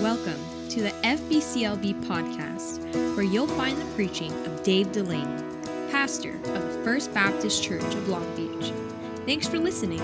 [0.00, 2.84] Welcome to the FBCLB podcast,
[3.16, 5.42] where you'll find the preaching of Dave Delaney,
[5.90, 8.72] pastor of the First Baptist Church of Long Beach.
[9.26, 9.98] Thanks for listening.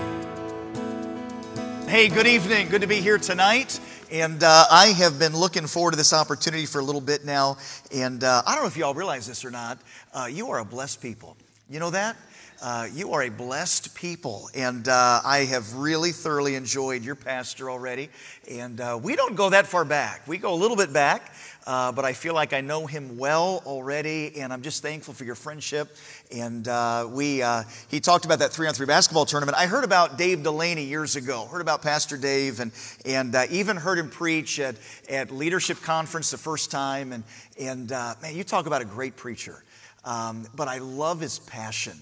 [1.87, 2.67] Hey, good evening.
[2.67, 3.79] Good to be here tonight.
[4.11, 7.57] And uh, I have been looking forward to this opportunity for a little bit now.
[7.93, 9.79] And uh, I don't know if y'all realize this or not.
[10.13, 11.37] Uh, you are a blessed people.
[11.69, 12.17] You know that?
[12.61, 17.69] Uh, you are a blessed people, and uh, I have really thoroughly enjoyed your pastor
[17.69, 18.09] already.
[18.49, 20.25] And uh, we don't go that far back.
[20.25, 21.33] We go a little bit back,
[21.67, 25.25] uh, but I feel like I know him well already, and I'm just thankful for
[25.25, 25.97] your friendship.
[26.33, 29.57] And uh, we, uh, he talked about that three on three basketball tournament.
[29.57, 31.45] I heard about Dave Delaney years ago.
[31.47, 32.71] Heard about Pastor Dave, and
[33.05, 34.75] and even heard him preach at
[35.09, 37.11] at leadership conference the first time.
[37.11, 37.23] And
[37.59, 39.61] and man, you talk about a great preacher.
[40.05, 41.97] Um, but I love his passion.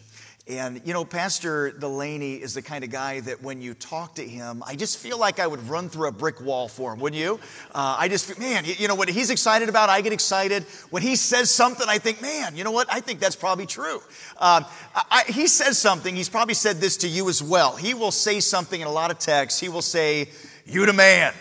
[0.46, 4.28] And, you know, Pastor Delaney is the kind of guy that when you talk to
[4.28, 7.22] him, I just feel like I would run through a brick wall for him, wouldn't
[7.22, 7.40] you?
[7.74, 10.64] Uh, I just, man, you know, what he's excited about, I get excited.
[10.90, 12.92] When he says something, I think, man, you know what?
[12.92, 14.02] I think that's probably true.
[14.38, 17.78] Um, I, he says something, he's probably said this to you as well.
[17.78, 19.62] He will say something in a lot of texts.
[19.62, 20.28] He will say,
[20.66, 21.34] You the man.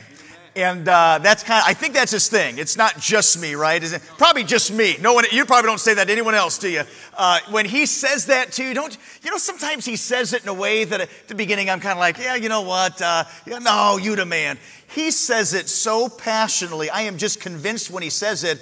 [0.54, 2.58] And uh, that's kind of, I think that's his thing.
[2.58, 3.82] It's not just me, right?
[3.82, 4.02] Is it?
[4.18, 4.96] Probably just me.
[5.00, 6.82] No one, you probably don't say that to anyone else, do you?
[7.16, 10.48] Uh, when he says that to you, don't, you know, sometimes he says it in
[10.48, 13.00] a way that at the beginning I'm kind of like, yeah, you know what?
[13.00, 14.58] Uh, no, you the man.
[14.88, 16.90] He says it so passionately.
[16.90, 18.60] I am just convinced when he says it,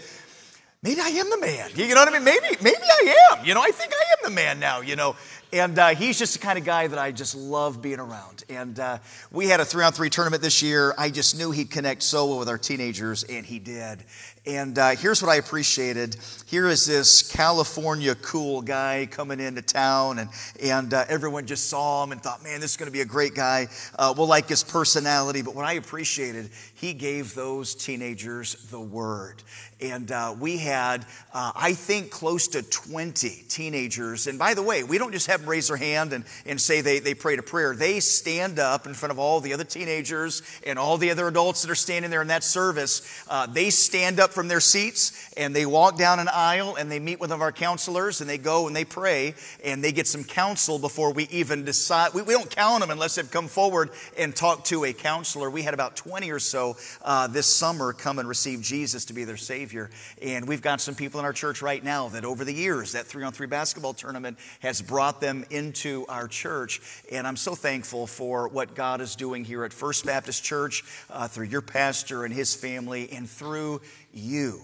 [0.85, 1.71] maybe I am the man.
[1.75, 2.25] You know what I mean?
[2.25, 3.45] Maybe, maybe I am.
[3.45, 5.17] You know, I think I am the man now, you know.
[5.53, 8.45] And uh, he's just the kind of guy that I just love being around.
[8.49, 8.99] And uh,
[9.33, 10.95] we had a three on three tournament this year.
[10.97, 14.05] I just knew he'd connect so well with our teenagers, and he did.
[14.47, 16.17] And uh, here's what I appreciated.
[16.47, 20.31] Here is this California cool guy coming into town, and,
[20.63, 23.07] and uh, everyone just saw him and thought, man, this is going to be a
[23.07, 23.69] great guy.
[23.99, 25.43] Uh, we'll like his personality.
[25.43, 29.43] But what I appreciated, he gave those teenagers the word.
[29.83, 34.27] And uh, we had, uh, I think, close to 20 teenagers.
[34.27, 36.81] And by the way, we don't just have them raise their hand and, and say
[36.81, 37.75] they, they prayed a prayer.
[37.75, 41.63] They stand up in front of all the other teenagers and all the other adults
[41.63, 43.25] that are standing there in that service.
[43.29, 46.99] Uh, they stand up from their seats and they walk down an aisle and they
[46.99, 50.07] meet with one of our counselors and they go and they pray and they get
[50.07, 52.13] some counsel before we even decide.
[52.13, 55.49] We, we don't count them unless they've come forward and talked to a counselor.
[55.49, 59.25] We had about 20 or so uh, this summer come and receive Jesus to be
[59.25, 59.61] their Savior.
[59.61, 59.91] Savior.
[60.23, 63.07] And we've got some people in our church right now that over the years, that
[63.07, 66.81] three on three basketball tournament has brought them into our church.
[67.13, 71.29] And I'm so thankful for what God is doing here at First Baptist Church uh,
[71.29, 73.81] through your pastor and his family and through
[74.21, 74.61] you.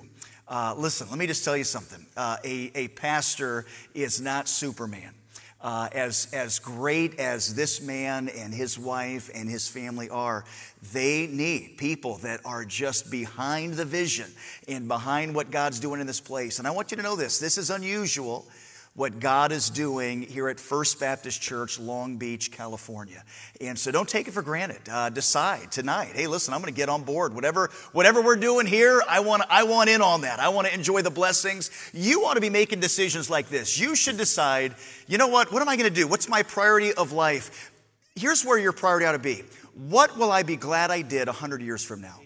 [0.49, 2.05] Uh, listen, let me just tell you something.
[2.17, 5.13] Uh, a, a pastor is not Superman.
[5.61, 10.45] Uh, as, as great as this man and his wife and his family are,
[10.93, 14.31] they need people that are just behind the vision
[14.69, 16.59] and behind what God's doing in this place.
[16.59, 18.47] And I want you to know this this is unusual
[18.97, 23.23] what God is doing here at First Baptist Church, Long Beach, California.
[23.61, 24.81] And so don't take it for granted.
[24.91, 27.35] Uh, decide tonight, hey, listen, I'm going to get on board.
[27.35, 30.41] Whatever, whatever we're doing here, I want, I want in on that.
[30.41, 31.71] I want to enjoy the blessings.
[31.93, 33.79] You ought to be making decisions like this.
[33.79, 34.75] You should decide,
[35.07, 35.53] you know what?
[35.53, 36.09] What am I going to do?
[36.09, 37.71] What's my priority of life?
[38.15, 39.43] Here's where your priority ought to be.
[39.75, 42.19] What will I be glad I did 100 years from now?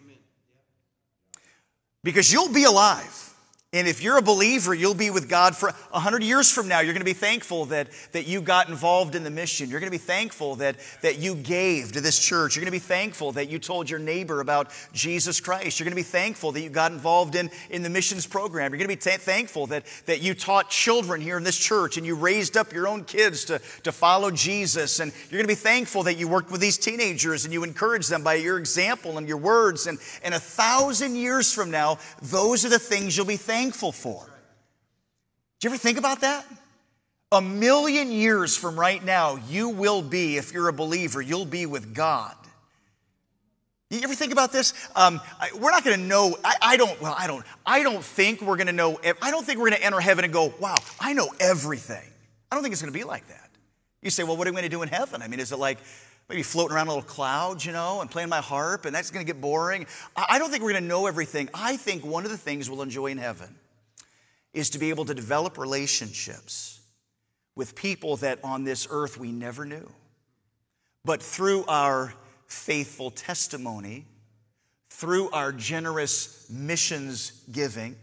[2.04, 3.29] Because you'll be alive.
[3.72, 6.80] And if you're a believer, you'll be with God for 100 years from now.
[6.80, 9.70] You're going to be thankful that, that you got involved in the mission.
[9.70, 12.56] You're going to be thankful that, that you gave to this church.
[12.56, 15.78] You're going to be thankful that you told your neighbor about Jesus Christ.
[15.78, 18.72] You're going to be thankful that you got involved in, in the missions program.
[18.72, 22.04] You're going to be thankful that, that you taught children here in this church and
[22.04, 24.98] you raised up your own kids to, to follow Jesus.
[24.98, 28.10] And you're going to be thankful that you worked with these teenagers and you encouraged
[28.10, 29.86] them by your example and your words.
[29.86, 33.92] And, and a thousand years from now, those are the things you'll be thankful thankful
[33.92, 34.24] for.
[35.58, 36.46] Do you ever think about that?
[37.30, 41.66] A million years from right now, you will be, if you're a believer, you'll be
[41.66, 42.34] with God.
[43.90, 44.72] You ever think about this?
[44.96, 46.38] Um, I, we're not going to know.
[46.42, 46.98] I, I, don't.
[47.02, 47.44] Well, I don't.
[47.66, 48.98] I don't think we're going to know.
[49.20, 52.08] I don't think we're going to enter heaven and go, "Wow, I know everything."
[52.50, 53.50] I don't think it's going to be like that.
[54.00, 55.58] You say, "Well, what are we going to do in heaven?" I mean, is it
[55.58, 55.78] like
[56.30, 59.26] maybe floating around a little clouds, you know, and playing my harp, and that's going
[59.26, 59.84] to get boring.
[60.14, 61.48] I don't think we're going to know everything.
[61.52, 63.52] I think one of the things we'll enjoy in heaven
[64.54, 66.80] is to be able to develop relationships
[67.56, 69.90] with people that on this earth we never knew.
[71.04, 72.14] But through our
[72.46, 74.06] faithful testimony,
[74.88, 77.96] through our generous missions giving,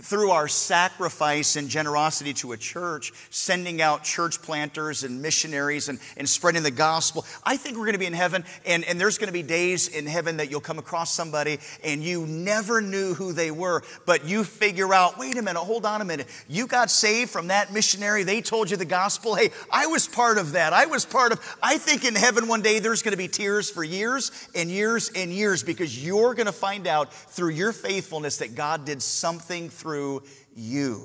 [0.00, 5.98] through our sacrifice and generosity to a church, sending out church planters and missionaries and,
[6.16, 7.26] and spreading the gospel.
[7.44, 9.88] I think we're going to be in heaven, and, and there's going to be days
[9.88, 14.24] in heaven that you'll come across somebody and you never knew who they were, but
[14.24, 16.26] you figure out wait a minute, hold on a minute.
[16.48, 18.22] You got saved from that missionary.
[18.22, 19.34] They told you the gospel.
[19.34, 20.72] Hey, I was part of that.
[20.72, 23.68] I was part of, I think in heaven one day there's going to be tears
[23.68, 28.38] for years and years and years because you're going to find out through your faithfulness
[28.38, 30.22] that God did something through
[30.54, 31.02] you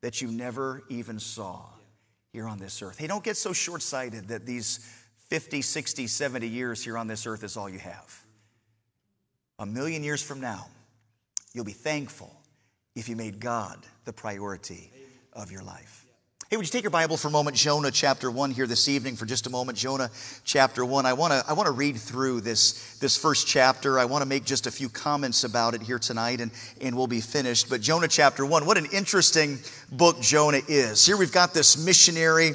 [0.00, 1.62] that you never even saw
[2.32, 2.98] here on this earth.
[2.98, 4.78] Hey, don't get so short sighted that these
[5.28, 8.24] 50, 60, 70 years here on this earth is all you have.
[9.58, 10.66] A million years from now,
[11.52, 12.34] you'll be thankful
[12.96, 14.90] if you made God the priority
[15.34, 16.06] of your life.
[16.50, 19.14] Hey, would you take your Bible for a moment, Jonah chapter 1 here this evening
[19.14, 19.78] for just a moment.
[19.78, 20.10] Jonah
[20.42, 21.06] chapter 1.
[21.06, 24.00] I want to I want to read through this, this first chapter.
[24.00, 26.50] I want to make just a few comments about it here tonight and,
[26.80, 27.70] and we'll be finished.
[27.70, 29.60] But Jonah chapter 1, what an interesting
[29.92, 31.06] book Jonah is.
[31.06, 32.54] Here we've got this missionary.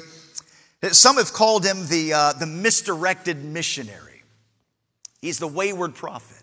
[0.90, 4.24] Some have called him the, uh, the misdirected missionary.
[5.22, 6.35] He's the wayward prophet.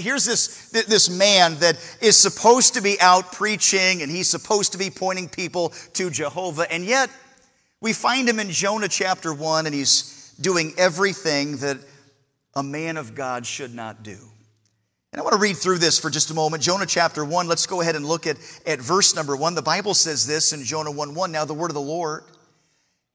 [0.00, 4.78] Here's this, this man that is supposed to be out preaching and he's supposed to
[4.78, 7.10] be pointing people to Jehovah, and yet
[7.80, 11.78] we find him in Jonah chapter 1 and he's doing everything that
[12.54, 14.16] a man of God should not do.
[15.12, 16.62] And I want to read through this for just a moment.
[16.62, 18.36] Jonah chapter 1, let's go ahead and look at,
[18.66, 19.54] at verse number 1.
[19.54, 21.30] The Bible says this in Jonah 1 1.
[21.30, 22.24] Now the word of the Lord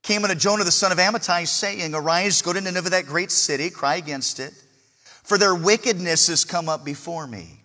[0.02, 3.70] came unto Jonah the son of Amittai, saying, Arise, go to Nineveh, that great city,
[3.70, 4.54] cry against it
[5.30, 7.62] for their wickedness has come up before me.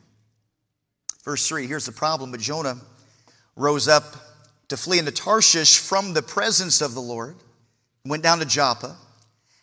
[1.25, 2.31] Verse 3 here's the problem.
[2.31, 2.77] But Jonah
[3.57, 4.05] rose up
[4.69, 7.37] to flee into Tarshish from the presence of the Lord,
[8.05, 8.95] went down to Joppa,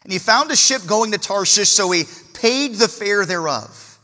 [0.04, 4.00] and he found a ship going to Tarshish, so he paid the fare thereof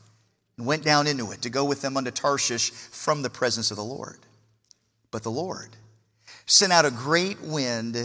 [0.57, 3.77] and went down into it to go with them unto Tarshish from the presence of
[3.77, 4.19] the Lord.
[5.09, 5.69] But the Lord
[6.45, 7.97] sent out a great wind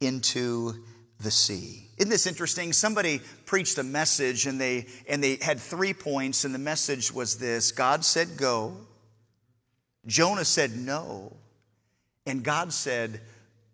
[0.00, 0.82] into
[1.22, 2.72] the sea isn't this interesting?
[2.72, 7.36] Somebody preached a message and they, and they had three points, and the message was
[7.36, 8.76] this God said go,
[10.06, 11.36] Jonah said no,
[12.26, 13.20] and God said,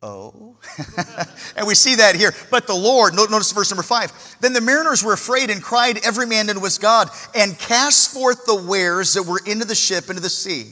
[0.02, 0.58] Oh.
[1.56, 2.32] and we see that here.
[2.50, 4.12] But the Lord, notice verse number five.
[4.40, 8.44] Then the mariners were afraid and cried every man unto his God and cast forth
[8.44, 10.70] the wares that were into the ship into the sea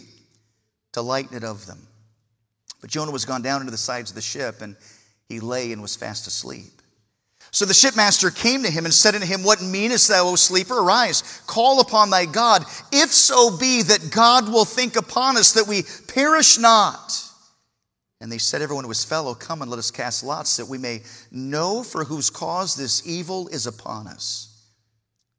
[0.93, 1.89] to lighten it of them.
[2.83, 4.77] But Jonah was gone down into the sides of the ship and
[5.29, 6.77] he lay and was fast asleep.
[7.51, 10.79] So the shipmaster came to him and said unto him, What meanest thou, O sleeper?
[10.79, 15.67] Arise, call upon thy God, if so be that God will think upon us that
[15.67, 17.15] we perish not.
[18.21, 20.79] And they said, Everyone to his fellow, Come and let us cast lots, that we
[20.79, 24.53] may know for whose cause this evil is upon us.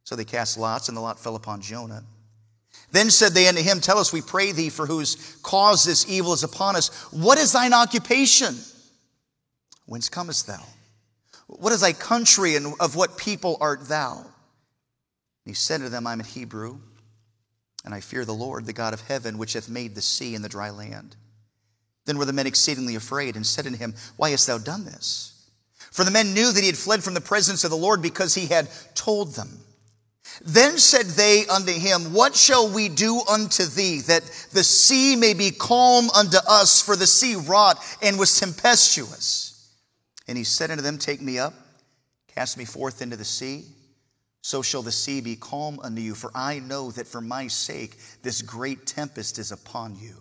[0.04, 2.04] So they cast lots, and the lot fell upon Jonah.
[2.92, 6.33] Then said they unto him, Tell us, we pray thee, for whose cause this evil
[6.33, 6.88] is upon us.
[7.12, 8.56] What is thine occupation?
[9.88, 10.63] Whence comest thou?
[11.48, 14.18] What is thy country and of what people art thou?
[14.18, 14.25] And
[15.45, 16.78] he said to them, I'm a Hebrew,
[17.86, 20.44] and I fear the Lord, the God of heaven, which hath made the sea and
[20.44, 21.16] the dry land.
[22.06, 25.50] Then were the men exceedingly afraid and said unto him, Why hast thou done this?
[25.92, 28.36] For the men knew that he had fled from the presence of the Lord because
[28.36, 29.57] he had told them.
[30.45, 35.33] Then said they unto him, What shall we do unto thee, that the sea may
[35.33, 36.81] be calm unto us?
[36.81, 39.56] For the sea wrought and was tempestuous.
[40.27, 41.53] And he said unto them, Take me up,
[42.27, 43.65] cast me forth into the sea.
[44.41, 47.97] So shall the sea be calm unto you, for I know that for my sake
[48.23, 50.16] this great tempest is upon you.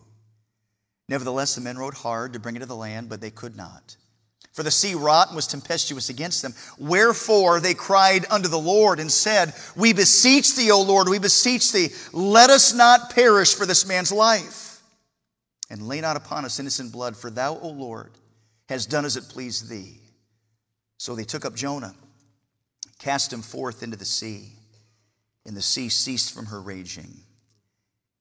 [1.09, 3.97] Nevertheless, the men rowed hard to bring it to the land, but they could not.
[4.53, 6.55] For the sea wrought and was tempestuous against them.
[6.79, 11.73] Wherefore they cried unto the Lord and said, We beseech thee, O Lord, we beseech
[11.73, 14.81] thee, let us not perish for this man's life.
[15.69, 18.13] And lay not upon us innocent blood, for thou, O Lord,
[18.69, 20.01] has done as it pleased thee.
[20.99, 21.95] So they took up Jonah,
[22.99, 24.53] cast him forth into the sea,
[25.45, 27.21] and the sea ceased from her raging.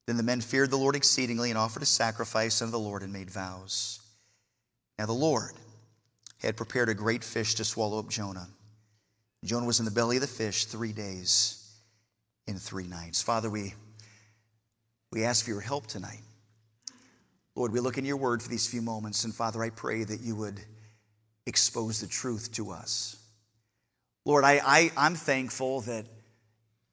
[0.06, 3.12] Then the men feared the Lord exceedingly and offered a sacrifice unto the Lord and
[3.12, 4.00] made vows.
[4.98, 5.52] Now the Lord
[6.42, 8.48] had prepared a great fish to swallow up Jonah.
[9.44, 11.62] Jonah was in the belly of the fish three days
[12.46, 13.22] and three nights.
[13.22, 13.74] Father, we,
[15.10, 16.20] we ask for your help tonight.
[17.56, 20.20] Lord, we look in your word for these few moments, and Father, I pray that
[20.20, 20.60] you would
[21.46, 23.16] expose the truth to us.
[24.26, 26.04] Lord, I, I, I'm thankful that,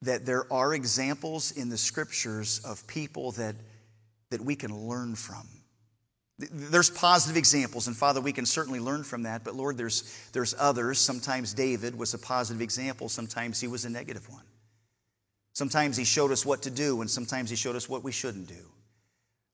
[0.03, 3.55] that there are examples in the scriptures of people that,
[4.29, 5.45] that we can learn from.
[6.39, 10.55] There's positive examples, and Father, we can certainly learn from that, but Lord, there's, there's
[10.57, 10.97] others.
[10.97, 14.45] Sometimes David was a positive example, sometimes he was a negative one.
[15.51, 18.47] Sometimes he showed us what to do, and sometimes he showed us what we shouldn't
[18.47, 18.65] do.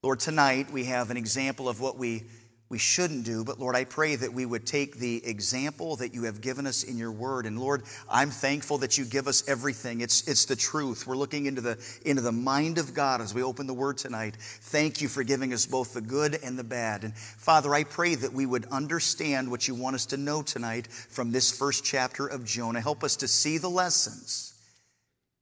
[0.02, 2.24] Lord, tonight we have an example of what we
[2.70, 3.44] we shouldn't do.
[3.44, 6.84] But Lord, I pray that we would take the example that you have given us
[6.84, 7.48] in your word.
[7.48, 10.02] And Lord, I'm thankful that you give us everything.
[10.02, 11.08] It's, it's the truth.
[11.08, 14.38] We're looking into the, into the mind of God as we open the word tonight.
[14.40, 17.04] Thank you for giving us both the good and the bad.
[17.04, 20.88] And Father, I pray that we would understand what you want us to know tonight
[20.88, 22.82] from this first chapter of Jonah.
[22.82, 24.54] Help us to see the lessons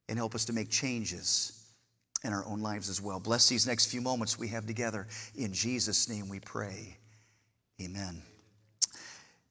[0.08, 1.57] and help us to make changes
[2.28, 3.20] in our own lives as well.
[3.20, 5.08] Bless these next few moments we have together.
[5.36, 6.98] In Jesus' name we pray.
[7.82, 8.22] Amen.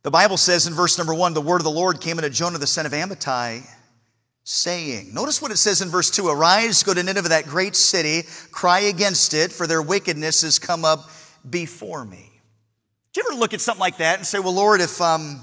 [0.02, 2.58] The Bible says in verse number one, the word of the Lord came unto Jonah
[2.58, 3.66] the son of Amittai,
[4.44, 8.28] saying, Notice what it says in verse two Arise, go to Nineveh, that great city,
[8.52, 11.10] cry against it, for their wickedness has come up
[11.48, 12.30] before me.
[13.12, 15.42] Do you ever look at something like that and say, Well, Lord, if um,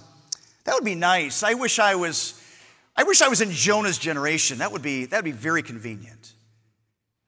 [0.66, 1.44] that would be nice.
[1.44, 2.40] I wish I was,
[2.96, 4.60] I wish I was in Jonah's generation.
[4.60, 6.33] That would be, that would be very convenient.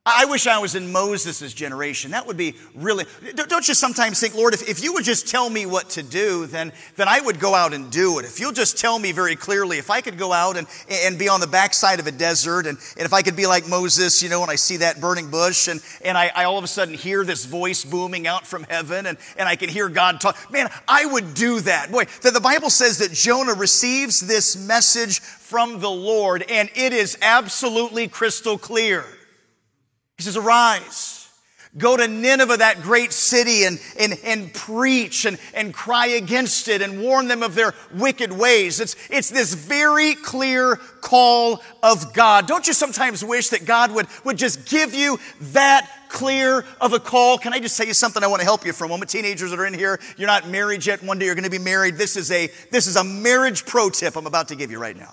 [0.08, 2.12] I wish I was in Moses' generation.
[2.12, 5.50] That would be really, don't you sometimes think, Lord, if, if you would just tell
[5.50, 8.26] me what to do, then, then I would go out and do it.
[8.26, 11.28] If you'll just tell me very clearly, if I could go out and, and be
[11.28, 14.30] on the backside of a desert, and, and if I could be like Moses, you
[14.30, 16.94] know, when I see that burning bush, and, and I, I all of a sudden
[16.94, 20.70] hear this voice booming out from heaven, and, and I can hear God talk, man,
[20.88, 21.92] I would do that.
[21.92, 26.94] Boy, the, the Bible says that Jonah receives this message from the Lord, and it
[26.94, 29.04] is absolutely crystal clear.
[30.18, 31.26] He says, Arise.
[31.78, 36.82] Go to Nineveh, that great city, and, and, and preach and, and cry against it
[36.82, 38.80] and warn them of their wicked ways.
[38.80, 42.48] It's, it's this very clear call of God.
[42.48, 45.20] Don't you sometimes wish that God would, would just give you
[45.52, 47.38] that clear of a call?
[47.38, 49.12] Can I just tell you something I want to help you for a moment?
[49.12, 51.04] Teenagers that are in here, you're not married yet.
[51.04, 51.96] One day you're going to be married.
[51.96, 54.96] This is a, this is a marriage pro tip I'm about to give you right
[54.96, 55.12] now.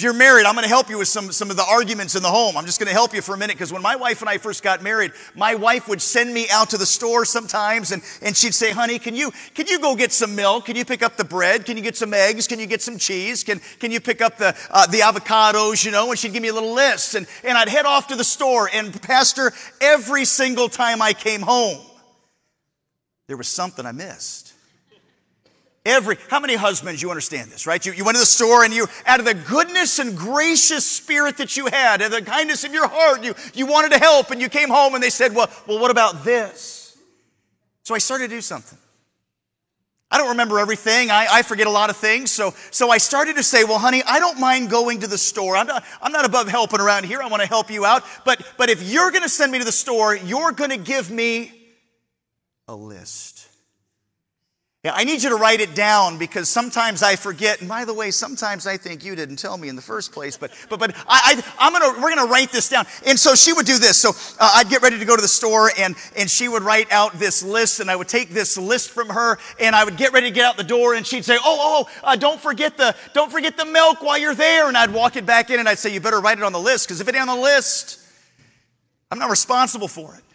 [0.00, 2.22] If you're married, I'm going to help you with some, some of the arguments in
[2.22, 2.56] the home.
[2.56, 4.38] I'm just going to help you for a minute because when my wife and I
[4.38, 8.34] first got married, my wife would send me out to the store sometimes and, and
[8.34, 10.64] she'd say, honey, can you, can you go get some milk?
[10.64, 11.66] Can you pick up the bread?
[11.66, 12.46] Can you get some eggs?
[12.46, 13.44] Can you get some cheese?
[13.44, 16.08] Can, can you pick up the, uh, the avocados, you know?
[16.08, 17.14] And she'd give me a little list.
[17.14, 19.52] And, and I'd head off to the store and pastor,
[19.82, 21.78] every single time I came home,
[23.26, 24.49] there was something I missed.
[25.86, 27.84] Every, how many husbands, you understand this, right?
[27.84, 31.38] You, you went to the store and you, out of the goodness and gracious spirit
[31.38, 34.42] that you had, and the kindness of your heart, you, you wanted to help and
[34.42, 36.98] you came home and they said, well, well, what about this?
[37.82, 38.78] So I started to do something.
[40.10, 41.10] I don't remember everything.
[41.10, 42.30] I, I forget a lot of things.
[42.30, 45.56] So, so I started to say, well, honey, I don't mind going to the store.
[45.56, 47.22] I'm not, I'm not above helping around here.
[47.22, 48.04] I want to help you out.
[48.24, 51.10] But, but if you're going to send me to the store, you're going to give
[51.10, 51.52] me
[52.66, 53.46] a list.
[54.82, 57.60] Yeah, I need you to write it down because sometimes I forget.
[57.60, 60.38] And by the way, sometimes I think you didn't tell me in the first place.
[60.38, 62.86] But but but I, I am gonna we're gonna write this down.
[63.04, 63.98] And so she would do this.
[63.98, 66.90] So uh, I'd get ready to go to the store, and and she would write
[66.90, 70.14] out this list, and I would take this list from her, and I would get
[70.14, 72.96] ready to get out the door, and she'd say, "Oh oh, uh, don't forget the
[73.12, 75.78] don't forget the milk while you're there." And I'd walk it back in, and I'd
[75.78, 78.00] say, "You better write it on the list because if it ain't on the list,
[79.10, 80.29] I'm not responsible for it."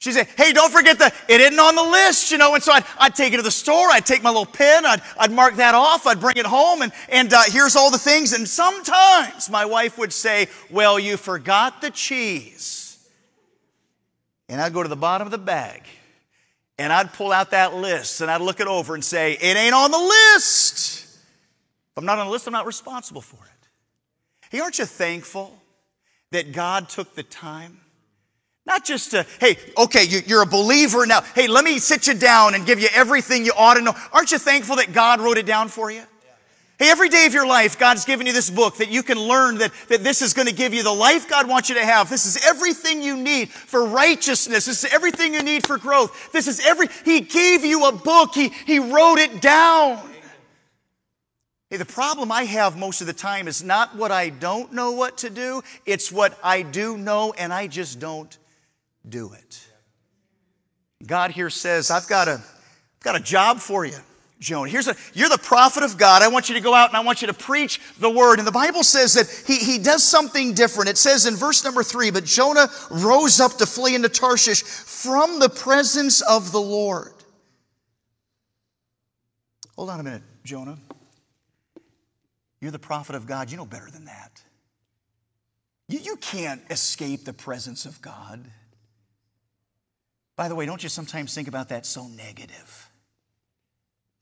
[0.00, 2.54] She said, hey, don't forget that it isn't on the list, you know.
[2.54, 3.88] And so I'd, I'd take it to the store.
[3.90, 4.86] I'd take my little pen.
[4.86, 6.06] I'd, I'd mark that off.
[6.06, 6.82] I'd bring it home.
[6.82, 8.32] And, and uh, here's all the things.
[8.32, 13.08] And sometimes my wife would say, well, you forgot the cheese.
[14.48, 15.82] And I'd go to the bottom of the bag.
[16.78, 18.20] And I'd pull out that list.
[18.20, 21.06] And I'd look it over and say, it ain't on the list.
[21.06, 23.68] If I'm not on the list, I'm not responsible for it.
[24.50, 25.60] Hey, aren't you thankful
[26.30, 27.80] that God took the time
[28.68, 31.22] not just to, hey, okay, you, are a believer now.
[31.22, 33.94] Hey, let me sit you down and give you everything you ought to know.
[34.12, 36.02] Aren't you thankful that God wrote it down for you?
[36.78, 39.58] Hey, every day of your life, God's given you this book that you can learn
[39.58, 42.08] that, that this is going to give you the life God wants you to have.
[42.08, 44.66] This is everything you need for righteousness.
[44.66, 46.30] This is everything you need for growth.
[46.30, 48.34] This is every, He gave you a book.
[48.34, 49.98] He, he wrote it down.
[51.70, 54.92] Hey, the problem I have most of the time is not what I don't know
[54.92, 55.62] what to do.
[55.84, 58.38] It's what I do know and I just don't
[59.10, 59.66] do it.
[61.06, 63.96] God here says, I've got a, I've got a job for you.
[64.40, 64.70] Jonah.
[64.70, 66.22] Here's a, you're the prophet of God.
[66.22, 68.38] I want you to go out and I want you to preach the word.
[68.38, 70.90] And the Bible says that he, he does something different.
[70.90, 75.40] It says in verse number three, but Jonah rose up to flee into Tarshish from
[75.40, 77.12] the presence of the Lord.
[79.76, 80.78] Hold on a minute, Jonah.
[82.60, 83.50] You're the prophet of God.
[83.50, 84.42] You know better than that.
[85.88, 88.44] You, you can't escape the presence of God.
[90.38, 92.92] By the way, don't you sometimes think about that so negative?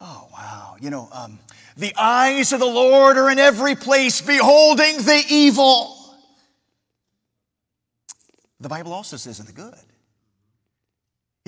[0.01, 0.77] Oh, wow.
[0.81, 1.39] You know, um,
[1.77, 5.95] the eyes of the Lord are in every place, beholding the evil.
[8.61, 9.75] The Bible also says in the good.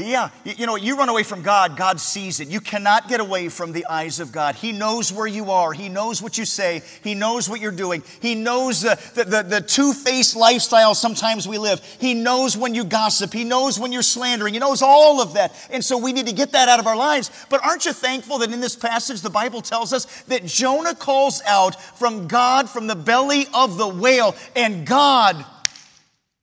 [0.01, 2.47] Yeah, you know, you run away from God, God sees it.
[2.47, 4.55] You cannot get away from the eyes of God.
[4.55, 5.73] He knows where you are.
[5.73, 6.83] He knows what you say.
[7.03, 8.05] He knows what you're doing.
[8.21, 11.81] He knows the, the, the, the two faced lifestyle sometimes we live.
[11.99, 13.33] He knows when you gossip.
[13.33, 14.55] He knows when you're slandering.
[14.55, 15.53] He knows all of that.
[15.69, 17.33] And so we need to get that out of our lives.
[17.51, 21.43] But aren't you thankful that in this passage, the Bible tells us that Jonah calls
[21.45, 25.45] out from God from the belly of the whale, and God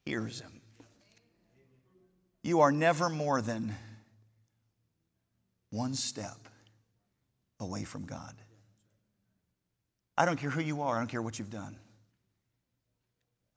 [0.05, 0.54] hears him.
[2.45, 3.75] You are never more than
[5.71, 6.47] one step
[7.59, 8.35] away from God.
[10.15, 11.75] I don't care who you are, I don't care what you've done.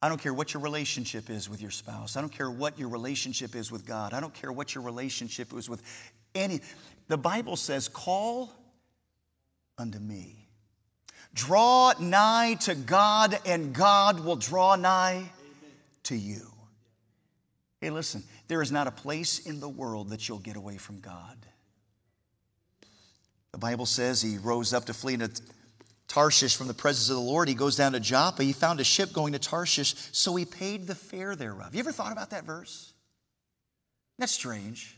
[0.01, 2.17] I don't care what your relationship is with your spouse.
[2.17, 4.15] I don't care what your relationship is with God.
[4.15, 5.83] I don't care what your relationship is with
[6.33, 6.59] any.
[7.09, 8.51] The Bible says, Call
[9.77, 10.47] unto me.
[11.35, 15.31] Draw nigh to God, and God will draw nigh Amen.
[16.05, 16.51] to you.
[17.81, 20.99] Hey, listen, there is not a place in the world that you'll get away from
[20.99, 21.37] God.
[23.51, 25.31] The Bible says he rose up to flee into
[26.07, 27.47] Tarshish from the presence of the Lord.
[27.47, 28.43] He goes down to Joppa.
[28.43, 31.73] He found a ship going to Tarshish, so he paid the fare thereof.
[31.73, 32.91] You ever thought about that verse?
[34.17, 34.97] That's strange.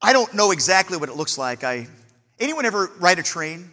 [0.00, 1.64] I don't know exactly what it looks like.
[1.64, 1.88] I
[2.38, 3.70] anyone ever ride a train?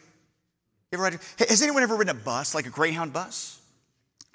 [0.92, 3.60] Ever ride a, has anyone ever ridden a bus, like a Greyhound bus?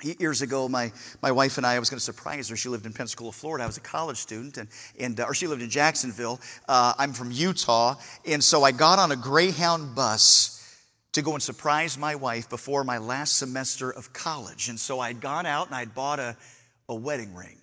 [0.03, 2.57] Years ago, my, my wife and I, I was going to surprise her.
[2.57, 3.65] She lived in Pensacola, Florida.
[3.65, 6.41] I was a college student, and, and, uh, or she lived in Jacksonville.
[6.69, 7.97] Uh, I'm from Utah.
[8.25, 10.55] And so I got on a Greyhound bus
[11.13, 14.69] to go and surprise my wife before my last semester of college.
[14.69, 16.37] And so I'd gone out and I'd bought a,
[16.89, 17.59] a wedding ring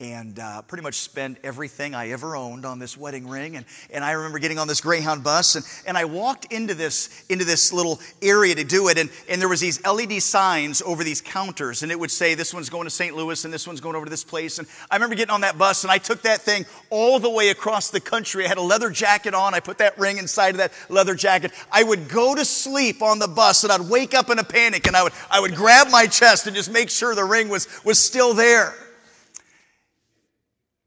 [0.00, 3.56] and uh, pretty much spend everything I ever owned on this wedding ring.
[3.56, 7.24] And, and I remember getting on this Greyhound bus, and, and I walked into this,
[7.28, 11.02] into this little area to do it, and, and there was these LED signs over
[11.02, 13.16] these counters, and it would say, this one's going to St.
[13.16, 14.60] Louis, and this one's going over to this place.
[14.60, 17.48] And I remember getting on that bus, and I took that thing all the way
[17.48, 18.44] across the country.
[18.44, 19.52] I had a leather jacket on.
[19.52, 21.50] I put that ring inside of that leather jacket.
[21.72, 24.86] I would go to sleep on the bus, and I'd wake up in a panic,
[24.86, 27.66] and I would, I would grab my chest and just make sure the ring was,
[27.84, 28.76] was still there.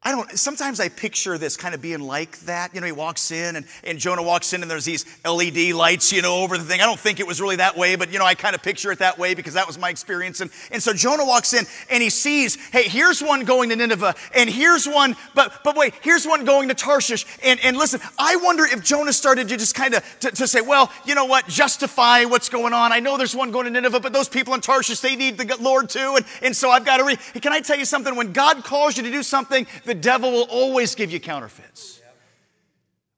[0.03, 2.73] I don't, sometimes I picture this kind of being like that.
[2.73, 6.11] You know, he walks in and, and Jonah walks in and there's these LED lights,
[6.11, 6.81] you know, over the thing.
[6.81, 8.91] I don't think it was really that way, but, you know, I kind of picture
[8.91, 10.41] it that way because that was my experience.
[10.41, 14.15] And, and so Jonah walks in and he sees, hey, here's one going to Nineveh
[14.33, 17.27] and here's one, but, but wait, here's one going to Tarshish.
[17.43, 20.61] And, and listen, I wonder if Jonah started to just kind of to, to say,
[20.61, 22.91] well, you know what, justify what's going on.
[22.91, 25.57] I know there's one going to Nineveh, but those people in Tarshish, they need the
[25.61, 26.15] Lord too.
[26.17, 27.19] And, and so I've got to read.
[27.39, 28.15] Can I tell you something?
[28.15, 31.99] When God calls you to do something, the devil will always give you counterfeits.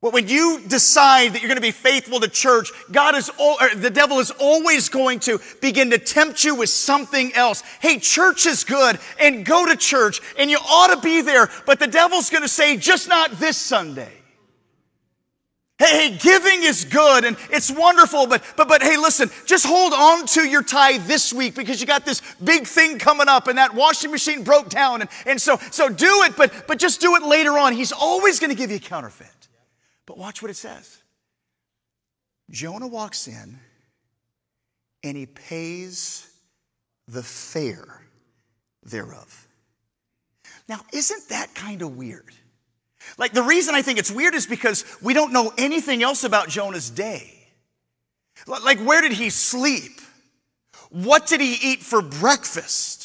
[0.01, 3.27] But when you decide that you're going to be faithful to church, God is,
[3.75, 7.62] the devil is always going to begin to tempt you with something else.
[7.79, 11.79] Hey, church is good and go to church and you ought to be there, but
[11.79, 14.22] the devil's going to say, just not this Sunday.
[15.79, 19.91] Hey, hey, giving is good and it's wonderful, but, but, but hey, listen, just hold
[19.91, 23.57] on to your tithe this week because you got this big thing coming up and
[23.57, 25.01] that washing machine broke down.
[25.01, 27.73] And, and so, so do it, but, but just do it later on.
[27.73, 29.27] He's always going to give you a counterfeit.
[30.05, 31.01] But watch what it says.
[32.51, 33.57] Jonah walks in
[35.03, 36.29] and he pays
[37.07, 38.01] the fare
[38.83, 39.47] thereof.
[40.69, 42.31] Now, isn't that kind of weird?
[43.17, 46.49] Like the reason I think it's weird is because we don't know anything else about
[46.49, 47.31] Jonah's day.
[48.47, 50.01] Like where did he sleep?
[50.89, 53.03] What did he eat for breakfast?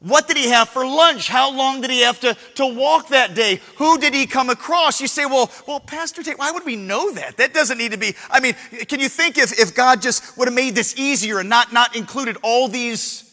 [0.00, 1.28] What did he have for lunch?
[1.28, 3.60] How long did he have to, to walk that day?
[3.76, 5.00] Who did he come across?
[5.00, 7.36] You say, well, well, Pastor Tate, why would we know that?
[7.36, 8.14] That doesn't need to be.
[8.30, 8.54] I mean,
[8.86, 11.96] can you think if, if God just would have made this easier and not, not
[11.96, 13.27] included all these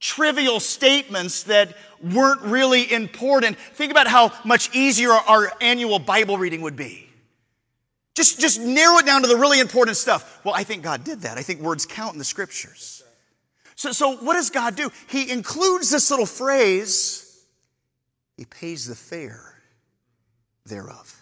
[0.00, 3.58] trivial statements that weren't really important.
[3.58, 7.08] Think about how much easier our annual Bible reading would be.
[8.14, 10.40] Just, just narrow it down to the really important stuff.
[10.44, 11.38] Well, I think God did that.
[11.38, 13.02] I think words count in the scriptures.
[13.76, 14.90] So, so what does God do?
[15.08, 17.44] He includes this little phrase,
[18.36, 19.54] He pays the fare
[20.66, 21.14] thereof.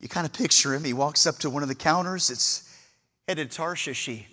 [0.00, 0.84] You kind of picture him.
[0.84, 2.30] He walks up to one of the counters.
[2.30, 2.70] It's
[3.26, 4.04] headed Tarshish.
[4.04, 4.26] He,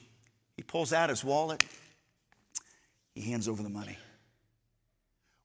[0.57, 1.65] he pulls out his wallet.
[3.13, 3.97] He hands over the money.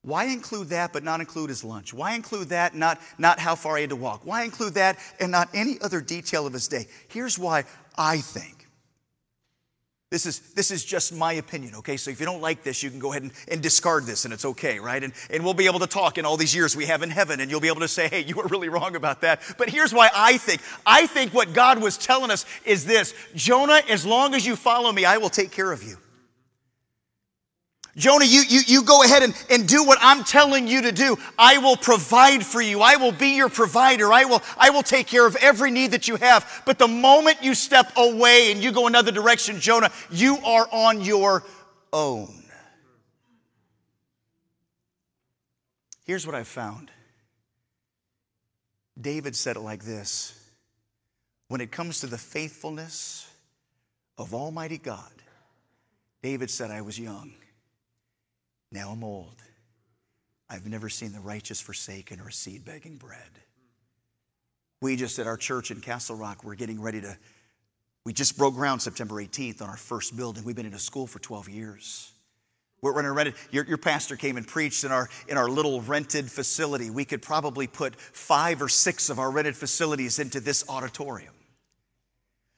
[0.03, 1.93] Why include that but not include his lunch?
[1.93, 4.21] Why include that, not, not how far he had to walk?
[4.25, 6.87] Why include that and not any other detail of his day?
[7.09, 7.65] Here's why
[7.99, 8.69] I think.
[10.13, 11.97] This is, this is just my opinion, okay?
[11.97, 14.33] So if you don't like this, you can go ahead and, and discard this and
[14.33, 15.03] it's okay, right?
[15.03, 17.41] And, and we'll be able to talk in all these years we have in heaven
[17.41, 19.43] and you'll be able to say, hey, you were really wrong about that.
[19.59, 20.63] But here's why I think.
[20.87, 24.93] I think what God was telling us is this Jonah, as long as you follow
[24.93, 25.97] me, I will take care of you.
[27.97, 31.17] Jonah, you, you, you go ahead and, and do what I'm telling you to do.
[31.39, 32.83] I will provide for you.
[32.83, 34.13] I will be your provider.
[34.13, 36.63] I will, I will take care of every need that you have.
[36.67, 41.01] But the moment you step away and you go another direction, Jonah, you are on
[41.01, 41.43] your
[41.91, 42.43] own.
[46.05, 46.91] Here's what I've found
[49.01, 50.39] David said it like this
[51.49, 53.27] When it comes to the faithfulness
[54.19, 55.11] of Almighty God,
[56.23, 57.33] David said, I was young.
[58.77, 59.43] Now I'm old.
[60.51, 63.19] I've never seen the righteous forsaken or a seed begging bread.
[64.83, 67.17] We just at our church in Castle Rock, we're getting ready to,
[68.05, 70.45] we just broke ground September 18th on our first building.
[70.45, 72.13] We've been in a school for 12 years.
[72.83, 73.37] We're running rented.
[73.51, 76.91] Your, your pastor came and preached in our, in our little rented facility.
[76.91, 81.33] We could probably put five or six of our rented facilities into this auditorium.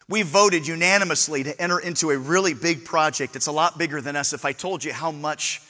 [0.09, 3.37] We voted unanimously to enter into a really big project.
[3.37, 4.33] It's a lot bigger than us.
[4.33, 5.63] If I told you how much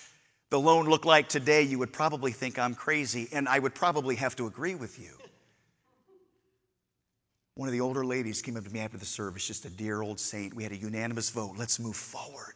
[0.50, 4.16] the loan looked like today, you would probably think I'm crazy, and I would probably
[4.16, 5.11] have to agree with you.
[7.54, 10.00] One of the older ladies came up to me after the service, just a dear
[10.00, 10.54] old saint.
[10.54, 11.54] We had a unanimous vote.
[11.56, 12.54] Let's move forward.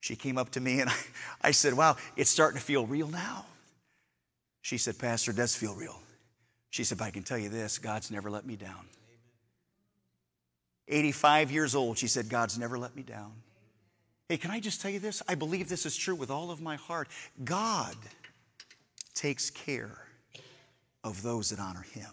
[0.00, 0.96] She came up to me and I,
[1.42, 3.46] I said, Wow, it's starting to feel real now.
[4.60, 5.98] She said, Pastor, it does feel real.
[6.68, 8.86] She said, But I can tell you this God's never let me down.
[10.88, 13.32] 85 years old, she said, God's never let me down.
[14.28, 15.22] Hey, can I just tell you this?
[15.28, 17.08] I believe this is true with all of my heart.
[17.44, 17.94] God
[19.14, 19.98] takes care
[21.04, 22.10] of those that honor Him.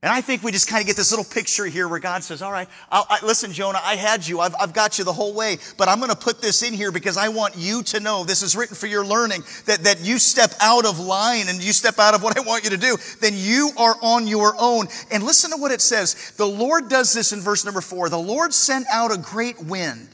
[0.00, 2.40] And I think we just kind of get this little picture here where God says,
[2.40, 4.38] All right, I, listen, Jonah, I had you.
[4.38, 6.92] I've, I've got you the whole way, but I'm going to put this in here
[6.92, 10.20] because I want you to know this is written for your learning that, that you
[10.20, 12.96] step out of line and you step out of what I want you to do,
[13.20, 14.86] then you are on your own.
[15.10, 16.32] And listen to what it says.
[16.36, 18.08] The Lord does this in verse number four.
[18.08, 20.08] The Lord sent out a great wind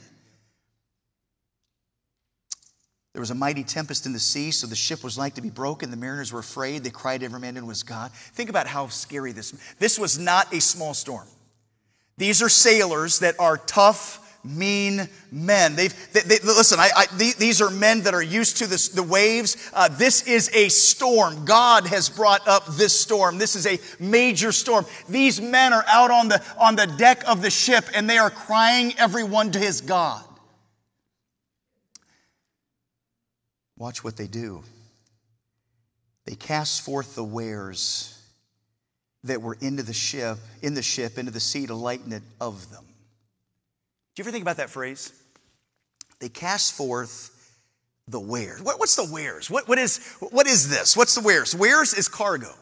[3.15, 5.49] There was a mighty tempest in the sea, so the ship was like to be
[5.49, 5.89] broken.
[5.89, 6.83] The mariners were afraid.
[6.83, 8.11] They cried every man and was God.
[8.11, 9.51] Think about how scary this.
[9.79, 11.25] This was not a small storm.
[12.17, 15.77] These are sailors that are tough, mean men.
[15.77, 19.01] They've, they, they, listen, I, I, these are men that are used to this, the
[19.01, 19.71] waves.
[19.73, 21.45] Uh, this is a storm.
[21.45, 23.37] God has brought up this storm.
[23.37, 24.85] This is a major storm.
[25.07, 28.29] These men are out on the, on the deck of the ship and they are
[28.29, 30.25] crying everyone to his God.
[33.77, 34.63] Watch what they do.
[36.25, 38.11] They cast forth the wares
[39.23, 42.69] that were into the ship, in the ship, into the sea to lighten it of
[42.71, 42.83] them.
[42.83, 45.11] Do you ever think about that phrase?
[46.19, 47.31] They cast forth
[48.07, 48.61] the wares.
[48.61, 49.49] What, what's the wares?
[49.49, 50.95] What, what, is, what is this?
[50.95, 51.55] What's the wares?
[51.55, 52.53] Wares is cargo.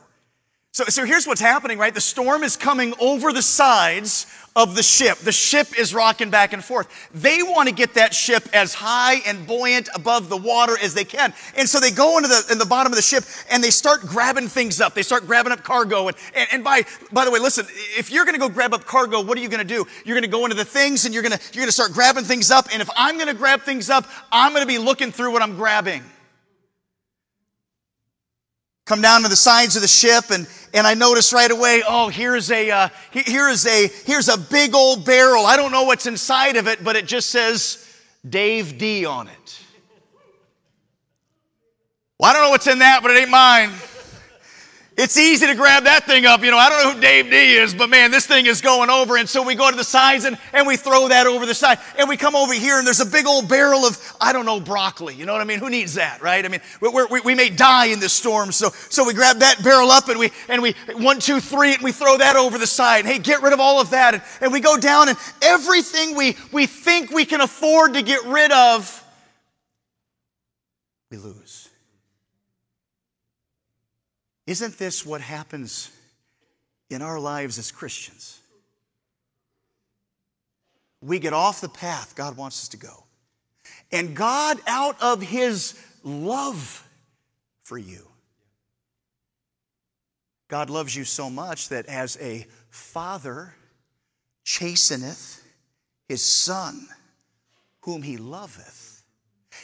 [0.73, 1.93] So, so here's what's happening, right?
[1.93, 5.19] The storm is coming over the sides of the ship.
[5.19, 6.87] The ship is rocking back and forth.
[7.13, 11.03] They want to get that ship as high and buoyant above the water as they
[11.03, 11.31] can.
[11.55, 14.01] And so they go into the, in the bottom of the ship and they start
[14.01, 14.95] grabbing things up.
[14.95, 16.07] They start grabbing up cargo.
[16.07, 16.81] And, and, and by,
[17.11, 19.49] by the way, listen, if you're going to go grab up cargo, what are you
[19.49, 19.85] going to do?
[20.05, 21.93] You're going to go into the things and you're going to, you're going to start
[21.93, 22.69] grabbing things up.
[22.73, 25.43] And if I'm going to grab things up, I'm going to be looking through what
[25.43, 26.01] I'm grabbing
[28.85, 32.09] come down to the sides of the ship and, and I notice right away, oh,
[32.09, 35.45] here's a, uh, here is a, here's a big old barrel.
[35.45, 37.87] I don't know what's inside of it, but it just says
[38.27, 39.59] Dave D on it.
[42.19, 43.71] Well, I don't know what's in that, but it ain't mine.
[44.95, 46.43] It's easy to grab that thing up.
[46.43, 48.91] You know, I don't know who Dave D is, but man, this thing is going
[48.91, 49.17] over.
[49.17, 51.79] And so we go to the sides and, and we throw that over the side.
[51.97, 54.59] And we come over here and there's a big old barrel of, I don't know,
[54.59, 55.15] broccoli.
[55.15, 55.57] You know what I mean?
[55.57, 56.45] Who needs that, right?
[56.45, 58.51] I mean, we we may die in this storm.
[58.51, 61.81] So, so we grab that barrel up and we, and we, one, two, three, and
[61.81, 63.05] we throw that over the side.
[63.05, 64.13] Hey, get rid of all of that.
[64.13, 68.23] And, and we go down and everything we, we think we can afford to get
[68.25, 69.03] rid of,
[71.09, 71.69] we lose.
[74.45, 75.89] Isn't this what happens
[76.89, 78.39] in our lives as Christians?
[81.01, 83.03] We get off the path God wants us to go.
[83.91, 86.87] And God, out of His love
[87.63, 88.07] for you,
[90.53, 93.55] God loves you so much that as a father
[94.43, 95.41] chasteneth
[96.07, 96.87] his son,
[97.81, 98.92] whom he loveth,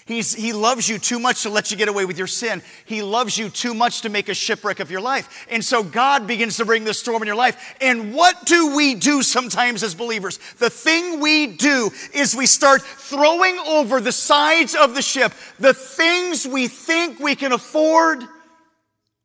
[0.10, 2.64] He's, he loves you too much to let you get away with your sin.
[2.86, 5.46] He loves you too much to make a shipwreck of your life.
[5.52, 7.76] And so God begins to bring the storm in your life.
[7.80, 10.40] And what do we do sometimes as believers?
[10.58, 15.76] The thing we do is we start throwing over the sides of the ship the
[15.76, 18.24] things we think we can afford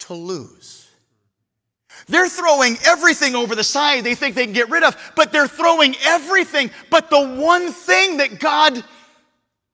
[0.01, 0.87] to lose.
[2.09, 5.49] They're throwing everything over the side they think they can get rid of, but they're
[5.49, 8.85] throwing everything but the one thing that God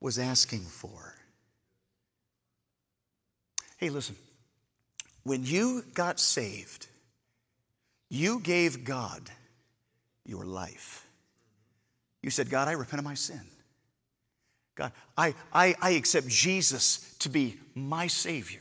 [0.01, 1.00] was asking for.
[3.81, 4.15] Hey, listen.
[5.23, 6.87] When you got saved,
[8.11, 9.31] you gave God
[10.27, 11.07] your life.
[12.23, 13.41] You said, God, I repent of my sin.
[14.75, 18.61] God, I, I, I accept Jesus to be my Savior.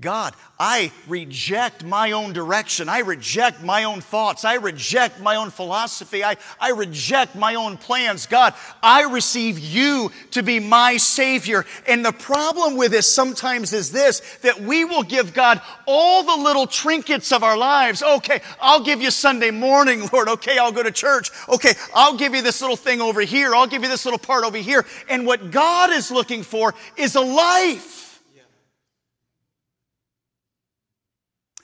[0.00, 2.88] God, I reject my own direction.
[2.88, 4.44] I reject my own thoughts.
[4.44, 6.24] I reject my own philosophy.
[6.24, 8.26] I, I reject my own plans.
[8.26, 11.66] God, I receive you to be my Savior.
[11.86, 16.42] And the problem with this sometimes is this that we will give God all the
[16.42, 18.02] little trinkets of our lives.
[18.02, 20.28] Okay, I'll give you Sunday morning, Lord.
[20.28, 21.30] Okay, I'll go to church.
[21.48, 23.54] Okay, I'll give you this little thing over here.
[23.54, 24.86] I'll give you this little part over here.
[25.08, 27.99] And what God is looking for is a life.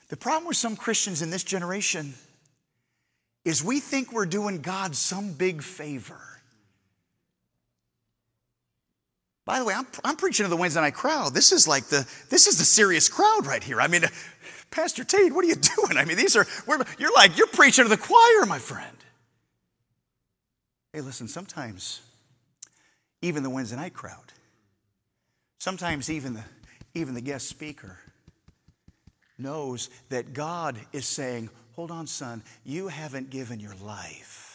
[0.09, 2.13] The problem with some Christians in this generation
[3.43, 6.19] is we think we're doing God some big favor.
[9.45, 11.33] By the way, I'm, I'm preaching to the Wednesday night crowd.
[11.33, 13.79] This is like the this is the serious crowd right here.
[13.79, 14.09] I mean, uh,
[14.71, 15.97] Pastor Tate, what are you doing?
[15.97, 16.45] I mean, these are
[16.99, 18.97] you're like you're preaching to the choir, my friend.
[20.91, 21.29] Hey, listen.
[21.29, 22.01] Sometimes
[23.21, 24.33] even the Wednesday night crowd,
[25.59, 26.43] sometimes even the
[26.93, 27.97] even the guest speaker
[29.37, 34.46] knows that God is saying, Hold on, son, you haven't given your life.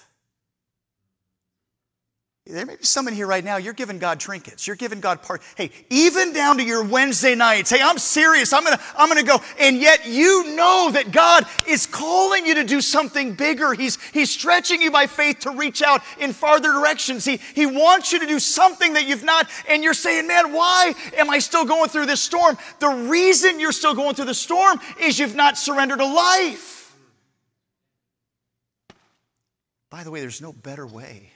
[2.45, 4.67] There may be someone here right now, you're giving God trinkets.
[4.67, 5.43] You're giving God part.
[5.57, 7.71] Hey, even down to your Wednesday nights.
[7.71, 8.53] Hey, I'm serious.
[8.53, 9.41] I'm gonna, I'm gonna go.
[9.61, 13.75] And yet you know that God is calling you to do something bigger.
[13.75, 17.25] He's, he's stretching you by faith to reach out in farther directions.
[17.25, 20.95] He, he wants you to do something that you've not, and you're saying, man, why
[21.17, 22.59] am I still going through this storm?
[22.81, 26.97] The reason you're still going through the storm is you've not surrendered a life.
[29.91, 31.31] By the way, there's no better way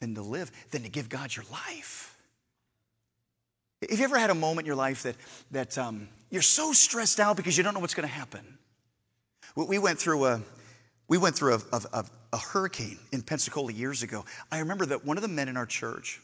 [0.00, 2.16] than to live, than to give God your life.
[3.88, 5.16] Have you ever had a moment in your life that,
[5.52, 8.58] that um, you're so stressed out because you don't know what's going to happen?
[9.54, 10.42] We went through a,
[11.08, 14.24] we went through a, a, a hurricane in Pensacola years ago.
[14.52, 16.20] I remember that one of the men in our church,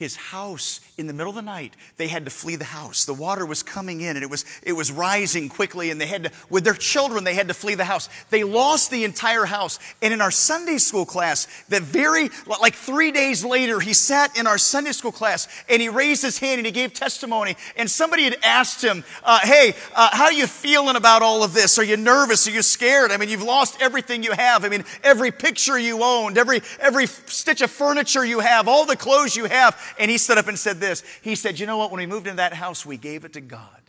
[0.00, 1.76] his house in the middle of the night.
[1.98, 3.04] They had to flee the house.
[3.04, 6.24] The water was coming in and it was it was rising quickly and they had
[6.24, 8.08] to with their children they had to flee the house.
[8.30, 9.78] They lost the entire house.
[10.00, 14.46] And in our sunday school class that very like three days later he sat in
[14.46, 17.54] our sunday school class and he raised his hand and he gave testimony.
[17.76, 21.52] And somebody had asked him uh, hey uh, how are you feeling about all of
[21.52, 21.78] this?
[21.78, 22.48] Are you nervous?
[22.48, 23.10] Are you scared?
[23.10, 24.64] I mean you've lost everything you have.
[24.64, 28.96] I mean every picture you owned every every stitch of furniture you have all the
[28.96, 31.02] clothes you have and he stood up and said this.
[31.22, 31.90] He said, You know what?
[31.90, 33.80] When we moved into that house, we gave it to God.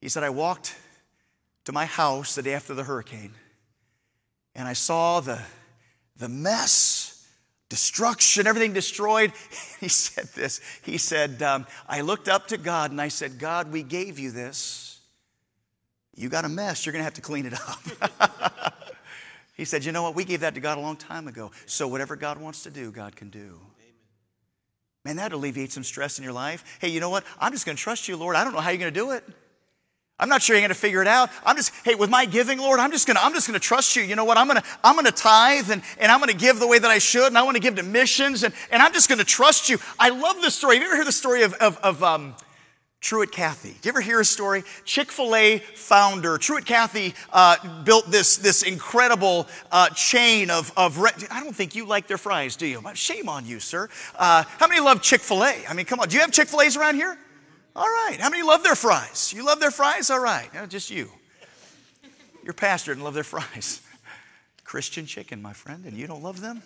[0.00, 0.74] He said, I walked
[1.64, 3.34] to my house the day after the hurricane,
[4.54, 5.40] and I saw the,
[6.16, 7.26] the mess,
[7.68, 9.32] destruction, everything destroyed.
[9.80, 10.60] He said this.
[10.82, 14.30] He said, um, I looked up to God and I said, God, we gave you
[14.30, 15.00] this.
[16.14, 16.84] You got a mess.
[16.84, 18.52] You're going to have to clean it up.
[19.60, 20.14] He said, You know what?
[20.14, 21.50] We gave that to God a long time ago.
[21.66, 23.60] So whatever God wants to do, God can do.
[25.04, 26.78] Man, that alleviates some stress in your life.
[26.80, 27.24] Hey, you know what?
[27.38, 28.36] I'm just going to trust you, Lord.
[28.36, 29.22] I don't know how you're going to do it.
[30.18, 31.28] I'm not sure you're going to figure it out.
[31.44, 33.62] I'm just, hey, with my giving, Lord, I'm just going to, I'm just going to
[33.62, 34.02] trust you.
[34.02, 34.38] You know what?
[34.38, 36.78] I'm going to, I'm going to tithe and, and I'm going to give the way
[36.78, 39.18] that I should and I want to give to missions and, and I'm just going
[39.18, 39.76] to trust you.
[39.98, 40.76] I love this story.
[40.76, 42.34] Have you ever heard the story of, of, of um,
[43.00, 43.70] Truett Cathy.
[43.70, 44.62] Do you ever hear a story?
[44.84, 50.98] Chick fil A founder, Truett Cathy, uh, built this, this incredible uh, chain of, of
[50.98, 52.82] re- I don't think you like their fries, do you?
[52.94, 53.88] Shame on you, sir.
[54.16, 55.64] Uh, how many love Chick fil A?
[55.66, 56.08] I mean, come on.
[56.08, 57.16] Do you have Chick fil A's around here?
[57.74, 58.18] All right.
[58.20, 59.32] How many love their fries?
[59.34, 60.10] You love their fries?
[60.10, 60.50] All right.
[60.68, 61.08] just you.
[62.44, 63.80] Your pastor didn't love their fries.
[64.64, 66.62] Christian chicken, my friend, and you don't love them?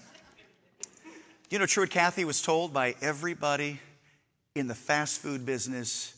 [1.48, 3.78] You know, Truett Cathy was told by everybody
[4.56, 6.13] in the fast food business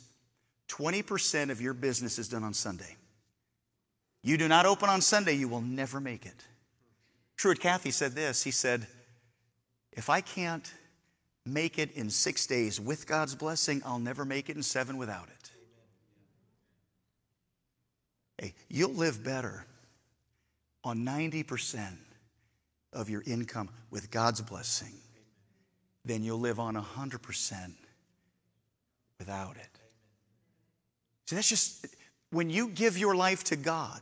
[0.68, 2.96] 20% of your business is done on Sunday.
[4.22, 6.44] You do not open on Sunday, you will never make it.
[7.36, 8.86] Truett Cathy said this He said,
[9.92, 10.72] If I can't
[11.44, 15.28] make it in six days with God's blessing, I'll never make it in seven without
[15.28, 15.50] it.
[18.38, 19.64] Hey, you'll live better
[20.84, 21.96] on 90%
[22.92, 24.92] of your income with God's blessing
[26.04, 27.74] than you'll live on 100%
[29.18, 29.75] without it.
[31.26, 31.86] See, that's just
[32.30, 34.00] when you give your life to God,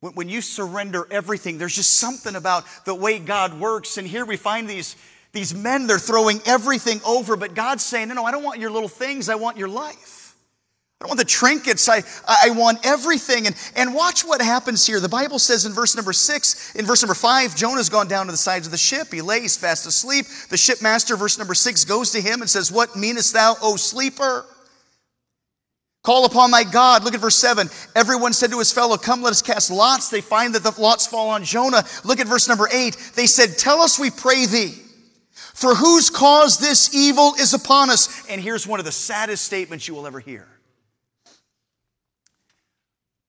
[0.00, 3.98] when, you surrender everything, there's just something about the way God works.
[3.98, 4.96] And here we find these,
[5.30, 8.70] these men, they're throwing everything over, but God's saying, No, no, I don't want your
[8.70, 10.22] little things, I want your life.
[11.00, 11.88] I don't want the trinkets.
[11.88, 13.48] I, I want everything.
[13.48, 15.00] And, and watch what happens here.
[15.00, 18.30] The Bible says in verse number six, in verse number five, Jonah's gone down to
[18.30, 19.12] the sides of the ship.
[19.12, 20.26] He lays fast asleep.
[20.48, 24.46] The shipmaster, verse number six, goes to him and says, What meanest thou, O sleeper?
[26.02, 27.04] Call upon thy God.
[27.04, 27.68] Look at verse 7.
[27.94, 30.08] Everyone said to his fellow, Come, let us cast lots.
[30.08, 31.84] They find that the lots fall on Jonah.
[32.04, 33.12] Look at verse number 8.
[33.14, 34.74] They said, Tell us, we pray thee,
[35.32, 38.28] for whose cause this evil is upon us.
[38.28, 40.48] And here's one of the saddest statements you will ever hear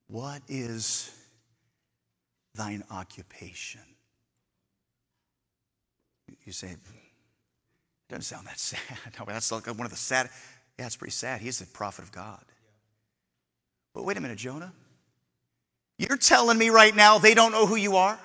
[0.08, 1.16] What is
[2.56, 3.82] thine occupation?
[6.44, 6.80] You say, it
[8.10, 8.80] doesn't sound that sad.
[9.20, 10.32] No, that's like one of the sad.
[10.80, 11.40] Yeah, it's pretty sad.
[11.40, 12.44] He's the prophet of God.
[13.94, 14.74] But wait a minute, Jonah.
[15.98, 18.20] You're telling me right now they don't know who you are?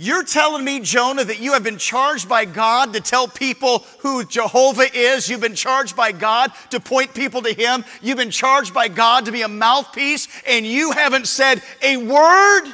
[0.00, 4.24] You're telling me, Jonah, that you have been charged by God to tell people who
[4.24, 5.28] Jehovah is.
[5.28, 7.84] You've been charged by God to point people to Him.
[8.00, 12.72] You've been charged by God to be a mouthpiece, and you haven't said a word?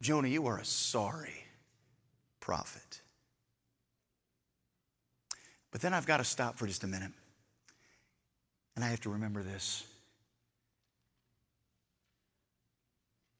[0.00, 1.44] Jonah, you are a sorry
[2.38, 3.00] prophet.
[5.72, 7.10] But then I've got to stop for just a minute.
[8.78, 9.82] And I have to remember this.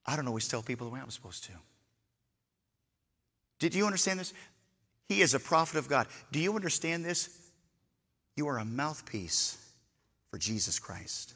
[0.04, 1.52] I don't always tell people the way I'm supposed to.
[3.60, 4.34] Did you understand this?
[5.08, 6.08] He is a prophet of God.
[6.32, 7.28] Do you understand this?
[8.34, 9.64] You are a mouthpiece
[10.32, 11.34] for Jesus Christ.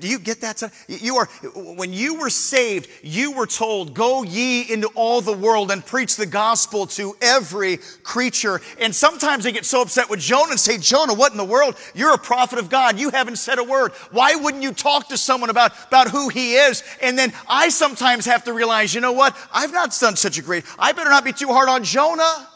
[0.00, 0.62] Did you get that?
[0.88, 5.70] You are, when you were saved, you were told, go ye into all the world
[5.70, 8.62] and preach the gospel to every creature.
[8.80, 11.76] And sometimes they get so upset with Jonah and say, Jonah, what in the world?
[11.94, 12.98] You're a prophet of God.
[12.98, 13.92] You haven't said a word.
[14.12, 16.82] Why wouldn't you talk to someone about, about who he is?
[17.02, 19.36] And then I sometimes have to realize, you know what?
[19.52, 22.48] I've not done such a great, I better not be too hard on Jonah.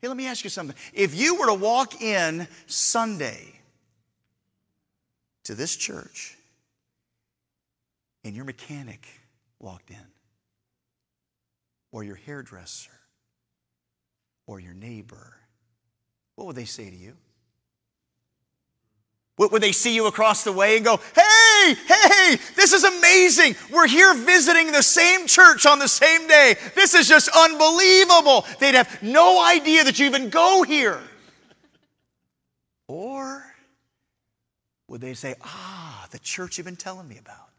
[0.00, 0.76] Hey, let me ask you something.
[0.92, 3.60] If you were to walk in Sunday
[5.42, 6.36] to this church,
[8.24, 9.06] and your mechanic
[9.58, 9.96] walked in,
[11.92, 12.90] or your hairdresser,
[14.46, 15.34] or your neighbor,
[16.34, 17.16] what would they say to you?
[19.38, 23.54] Would they see you across the way and go, hey, hey, this is amazing.
[23.72, 26.56] We're here visiting the same church on the same day.
[26.74, 28.44] This is just unbelievable.
[28.58, 31.00] They'd have no idea that you even go here.
[32.88, 33.44] Or
[34.88, 37.57] would they say, ah, the church you've been telling me about?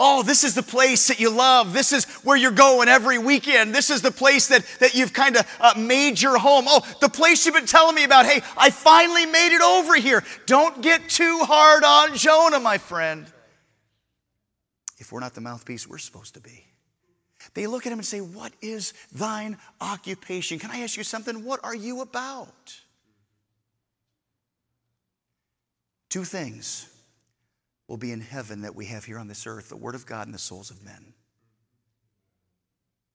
[0.00, 1.72] Oh, this is the place that you love.
[1.72, 3.74] This is where you're going every weekend.
[3.74, 6.66] This is the place that, that you've kind of uh, made your home.
[6.68, 8.24] Oh, the place you've been telling me about.
[8.24, 10.22] Hey, I finally made it over here.
[10.46, 13.26] Don't get too hard on Jonah, my friend.
[14.98, 16.64] If we're not the mouthpiece we're supposed to be,
[17.54, 20.60] they look at him and say, What is thine occupation?
[20.60, 21.44] Can I ask you something?
[21.44, 22.80] What are you about?
[26.08, 26.88] Two things
[27.88, 30.26] will be in heaven that we have here on this earth the Word of God
[30.26, 31.14] and the souls of men.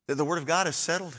[0.08, 1.18] That the Word of God is settled.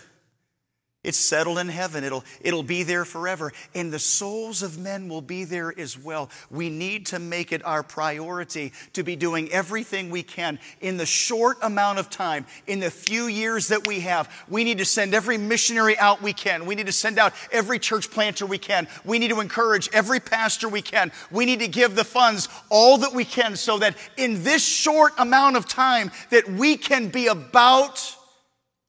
[1.05, 2.03] It's settled in heaven.
[2.03, 3.53] It'll, it'll be there forever.
[3.75, 6.31] And the souls of men will be there as well.
[6.51, 11.05] We need to make it our priority to be doing everything we can in the
[11.05, 14.31] short amount of time, in the few years that we have.
[14.49, 16.65] We need to send every missionary out we can.
[16.65, 18.89] We need to send out every church planter we can.
[19.05, 21.13] We need to encourage every pastor we can.
[21.31, 25.13] We need to give the funds all that we can so that in this short
[25.19, 28.17] amount of time that we can be about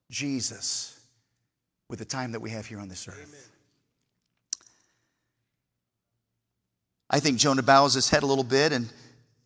[0.10, 0.94] Jesus
[1.89, 3.28] with the time that we have here on this earth.
[3.28, 3.41] Amen.
[7.10, 8.89] I think Jonah bows his head a little bit and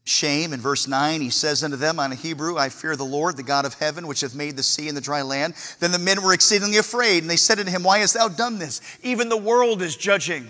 [0.06, 0.54] shame.
[0.54, 3.43] In verse 9, he says unto them on a Hebrew, I fear the Lord, the
[3.43, 5.54] God of heaven, which hath made the sea and the dry land.
[5.80, 8.58] Then the men were exceedingly afraid, and they said unto him, Why hast thou done
[8.60, 8.82] this?
[9.04, 10.47] Even the world is judging.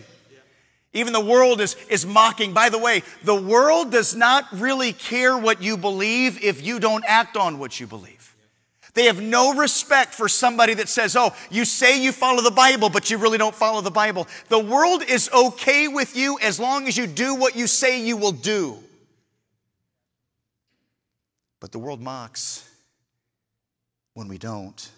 [0.93, 2.53] Even the world is, is mocking.
[2.53, 7.03] By the way, the world does not really care what you believe if you don't
[7.05, 8.18] act on what you believe.
[8.93, 12.89] They have no respect for somebody that says, Oh, you say you follow the Bible,
[12.89, 14.27] but you really don't follow the Bible.
[14.47, 18.17] The world is okay with you as long as you do what you say you
[18.17, 18.77] will do.
[21.59, 22.67] But the world mocks
[24.13, 24.89] when we don't.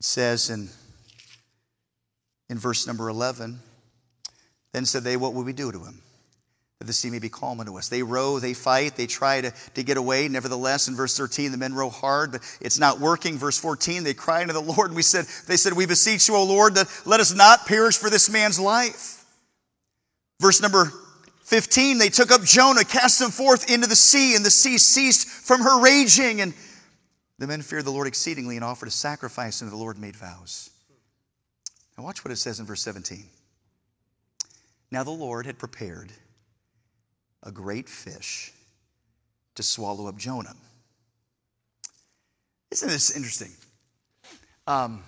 [0.00, 0.68] It says in,
[2.48, 3.58] in verse number 11,
[4.72, 6.03] Then said they, What will we do to him?
[6.86, 7.88] The sea may be calm unto us.
[7.88, 10.28] They row, they fight, they try to, to get away.
[10.28, 13.38] Nevertheless, in verse 13, the men row hard, but it's not working.
[13.38, 16.36] Verse 14, they cry unto the Lord, and we said, they said, We beseech you,
[16.36, 19.24] O Lord, that let us not perish for this man's life.
[20.40, 20.92] Verse number
[21.44, 25.28] 15, they took up Jonah, cast him forth into the sea, and the sea ceased
[25.28, 26.40] from her raging.
[26.40, 26.54] And
[27.38, 30.70] the men feared the Lord exceedingly and offered a sacrifice and the Lord made vows.
[31.96, 33.24] Now watch what it says in verse 17.
[34.90, 36.12] Now the Lord had prepared
[37.44, 38.52] a great fish
[39.54, 40.54] to swallow up Jonah.
[42.72, 43.52] Isn't this interesting?
[44.66, 45.04] Um,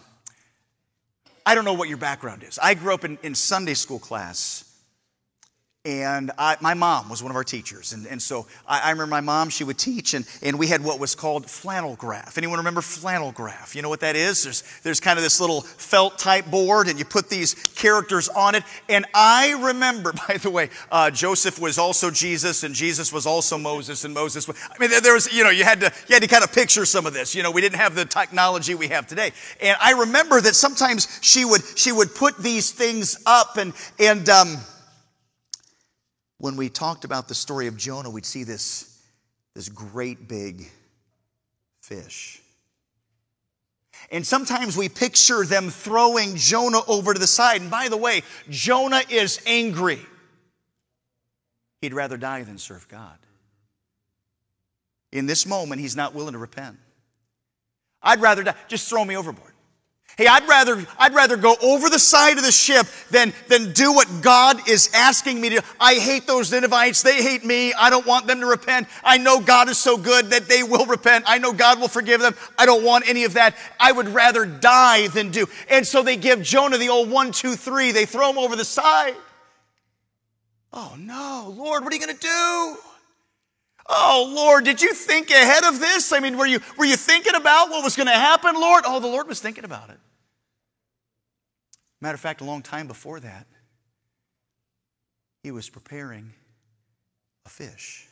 [1.45, 2.59] I don't know what your background is.
[2.63, 4.76] I grew up in, in Sunday school class
[5.87, 7.93] and I, my mom was one of our teachers.
[7.93, 10.83] And, and so I, I, remember my mom, she would teach, and, and we had
[10.83, 12.37] what was called flannel graph.
[12.37, 13.77] Anyone remember flannel graph?
[13.77, 14.43] You know what that is?
[14.43, 18.57] There's, there's kind of this little felt type board, and you put these characters on
[18.57, 18.65] it.
[18.89, 23.57] And I remember, by the way, uh, Joseph was also Jesus, and Jesus was also
[23.57, 26.23] Moses, and Moses was, I mean, there was, you know, you had, to, you had
[26.23, 27.33] to kind of picture some of this.
[27.33, 29.31] You know, we didn't have the technology we have today.
[29.63, 34.29] And I remember that sometimes she would, she would put these things up, and, and,
[34.29, 34.57] um,
[36.39, 39.03] when we talked about the story of Jonah, we'd see this,
[39.55, 40.71] this great big
[41.81, 42.43] fish.
[44.11, 47.61] And sometimes we picture them throwing Jonah over to the side.
[47.61, 50.01] And by the way, Jonah is angry.
[51.81, 53.19] He'd rather die than serve God.
[55.13, 56.77] In this moment, he's not willing to repent.
[58.03, 58.55] I'd rather die.
[58.69, 59.53] Just throw me overboard.
[60.17, 63.93] Hey, I'd rather, I'd rather go over the side of the ship than, than do
[63.93, 65.63] what God is asking me to.
[65.79, 67.03] I hate those Ninevites.
[67.03, 67.75] They hate me.
[67.75, 68.89] I don't want them to repent.
[69.05, 71.25] I know God is so good that they will repent.
[71.27, 72.35] I know God will forgive them.
[72.59, 73.57] I don't want any of that.
[73.79, 75.47] I would rather die than do.
[75.69, 77.93] And so they give Jonah the old one, two, three.
[77.93, 79.17] They throw him over the side.
[80.73, 82.77] Oh no, Lord, what are you going to do?
[83.89, 86.13] Oh, Lord, did you think ahead of this?
[86.13, 88.85] I mean, were you, were you thinking about what was going to happen, Lord?
[88.87, 89.99] Oh, the Lord was thinking about it.
[92.07, 93.49] Matter of fact, a long time before that,
[95.43, 96.35] he was preparing
[97.45, 98.07] a fish.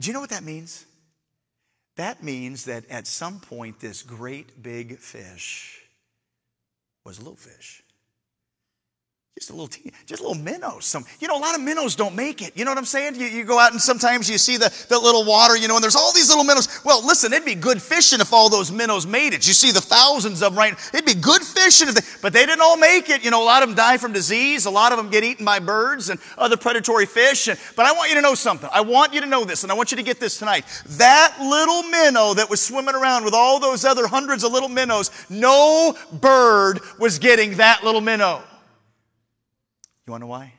[0.00, 0.86] Do you know what that means?
[1.96, 5.80] That means that at some point, this great big fish
[7.04, 7.82] was a little fish.
[9.38, 10.80] Just a little, teeny, just a little minnow.
[10.80, 12.54] Some, you know, a lot of minnows don't make it.
[12.58, 13.14] You know what I'm saying?
[13.14, 15.82] You, you go out and sometimes you see the, the little water, you know, and
[15.82, 16.82] there's all these little minnows.
[16.84, 19.46] Well, listen, it'd be good fishing if all those minnows made it.
[19.46, 20.74] You see the thousands of them, right?
[20.92, 23.24] It'd be good fishing if they, but they didn't all make it.
[23.24, 24.66] You know, a lot of them die from disease.
[24.66, 27.48] A lot of them get eaten by birds and other predatory fish.
[27.48, 28.68] And, but I want you to know something.
[28.70, 30.66] I want you to know this, and I want you to get this tonight.
[30.98, 35.10] That little minnow that was swimming around with all those other hundreds of little minnows,
[35.30, 38.42] no bird was getting that little minnow.
[40.10, 40.52] You want to know why?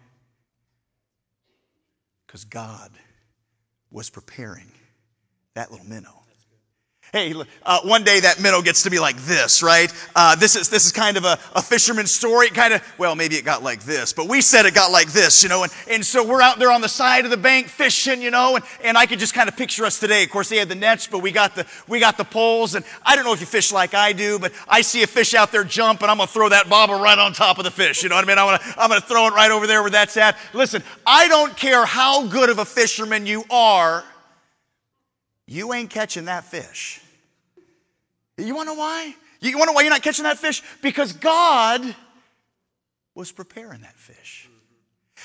[2.26, 2.89] Because God
[3.91, 4.72] was preparing
[5.56, 6.20] that little minnow
[7.14, 7.34] Hey,
[7.64, 9.93] uh, one day that minnow gets to be like this, right?
[10.16, 12.47] Uh, this is this is kind of a, a fisherman's story.
[12.47, 15.43] Kind of, well, maybe it got like this, but we said it got like this,
[15.43, 15.64] you know.
[15.64, 18.55] And, and so we're out there on the side of the bank fishing, you know,
[18.55, 20.24] and, and I could just kind of picture us today.
[20.24, 22.76] Of course, they had the nets, but we got the we got the poles.
[22.76, 25.34] And I don't know if you fish like I do, but I see a fish
[25.34, 28.03] out there jump, and I'm gonna throw that bobber right on top of the fish.
[28.03, 28.38] You know what I mean?
[28.38, 30.38] I'm gonna I'm gonna throw it right over there where that's at.
[30.53, 34.05] Listen, I don't care how good of a fisherman you are,
[35.52, 37.02] you ain't catching that fish.
[38.38, 39.14] You want to know why?
[39.41, 40.64] You want to know why you're not catching that fish?
[40.82, 41.93] Because God
[43.14, 44.47] was preparing that fish.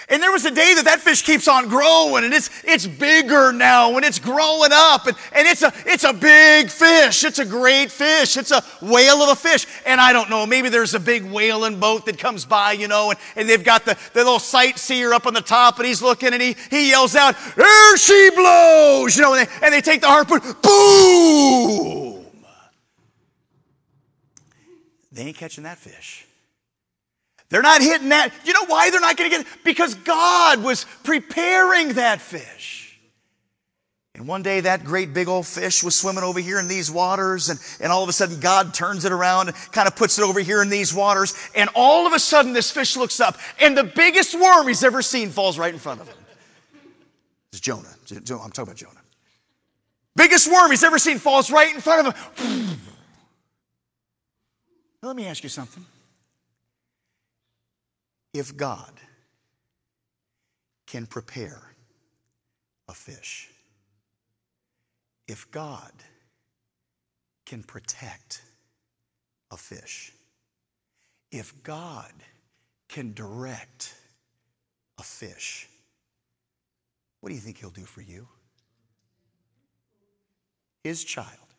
[0.09, 3.53] And there was a day that that fish keeps on growing and it's, it's bigger
[3.53, 7.25] now and it's growing up and, and it's, a, it's a big fish.
[7.25, 8.37] It's a great fish.
[8.37, 9.67] It's a whale of a fish.
[9.85, 13.11] And I don't know, maybe there's a big whaling boat that comes by, you know,
[13.11, 16.33] and, and they've got the, the little sightseer up on the top and he's looking
[16.33, 20.03] and he, he yells out, There she blows, you know, and they, and they take
[20.03, 22.27] the harpoon, boom!
[25.11, 26.26] They ain't catching that fish.
[27.49, 28.33] They're not hitting that.
[28.45, 29.53] You know why they're not going to get it?
[29.65, 32.99] Because God was preparing that fish.
[34.17, 37.51] And one day that great big old fish was swimming over here in these waters,
[37.51, 40.23] and, and all of a sudden God turns it around and kind of puts it
[40.23, 41.35] over here in these waters.
[41.55, 45.03] And all of a sudden this fish looks up, and the biggest worm he's ever
[45.03, 46.17] seen falls right in front of him.
[47.53, 47.89] It's Jonah.
[48.11, 48.93] I'm talking about Jonah.
[50.17, 52.79] Biggest worm he's ever seen falls right in front of him.
[55.03, 55.85] Let me ask you something.
[58.37, 58.93] If God
[60.87, 61.75] can prepare
[62.87, 63.49] a fish,
[65.27, 65.91] if God
[67.47, 68.43] can protect
[69.51, 70.13] a fish,
[71.33, 72.13] if God
[72.89, 73.95] can direct
[74.99, 75.67] a fish,
[77.23, 78.29] what do you think He'll do for you?
[80.85, 81.55] His child,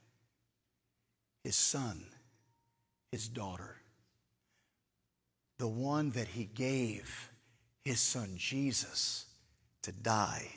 [1.43, 2.05] His son,
[3.11, 3.77] his daughter,
[5.59, 7.31] the one that he gave
[7.83, 9.25] his son Jesus
[9.83, 10.47] to die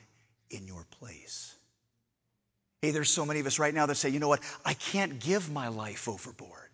[0.50, 1.54] in your place.
[2.82, 4.42] Hey, there's so many of us right now that say, you know what?
[4.64, 6.69] I can't give my life overboard.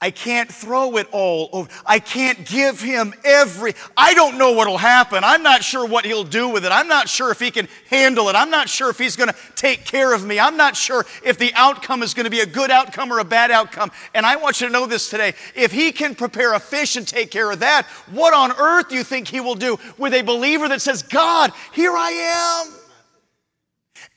[0.00, 1.70] I can't throw it all over.
[1.86, 3.74] I can't give him every.
[3.96, 5.24] I don't know what'll happen.
[5.24, 6.72] I'm not sure what he'll do with it.
[6.72, 8.34] I'm not sure if he can handle it.
[8.34, 10.38] I'm not sure if he's going to take care of me.
[10.38, 13.24] I'm not sure if the outcome is going to be a good outcome or a
[13.24, 13.90] bad outcome.
[14.12, 15.32] And I want you to know this today.
[15.54, 18.96] If he can prepare a fish and take care of that, what on earth do
[18.96, 22.83] you think he will do with a believer that says, God, here I am?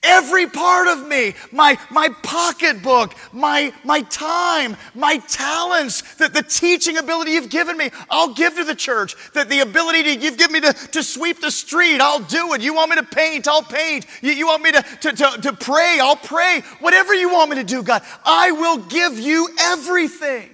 [0.04, 6.98] Every part of me, my, my pocketbook, my, my time, my talents, that the teaching
[6.98, 9.16] ability you've given me, I'll give to the church.
[9.32, 12.60] That the ability to, you've given me to, to sweep the street, I'll do it.
[12.60, 14.06] You want me to paint, I'll paint.
[14.22, 16.62] You, you want me to, to, to, to pray, I'll pray.
[16.78, 20.48] Whatever you want me to do, God, I will give you everything.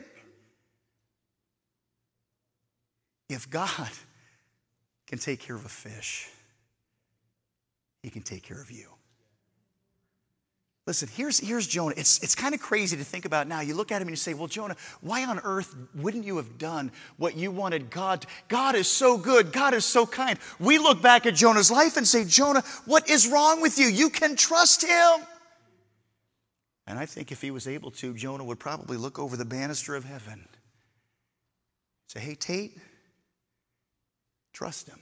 [3.28, 3.90] If God
[5.06, 6.30] can take care of a fish,
[8.02, 8.93] he can take care of you.
[10.86, 11.94] Listen, here's, here's Jonah.
[11.96, 13.60] It's, it's kind of crazy to think about now.
[13.60, 16.58] You look at him and you say, Well, Jonah, why on earth wouldn't you have
[16.58, 18.26] done what you wanted God to?
[18.48, 19.50] God is so good.
[19.50, 20.38] God is so kind.
[20.60, 23.86] We look back at Jonah's life and say, Jonah, what is wrong with you?
[23.86, 25.26] You can trust him.
[26.86, 29.94] And I think if he was able to, Jonah would probably look over the banister
[29.94, 30.46] of heaven.
[32.08, 32.76] Say, Hey, Tate,
[34.52, 34.98] trust him.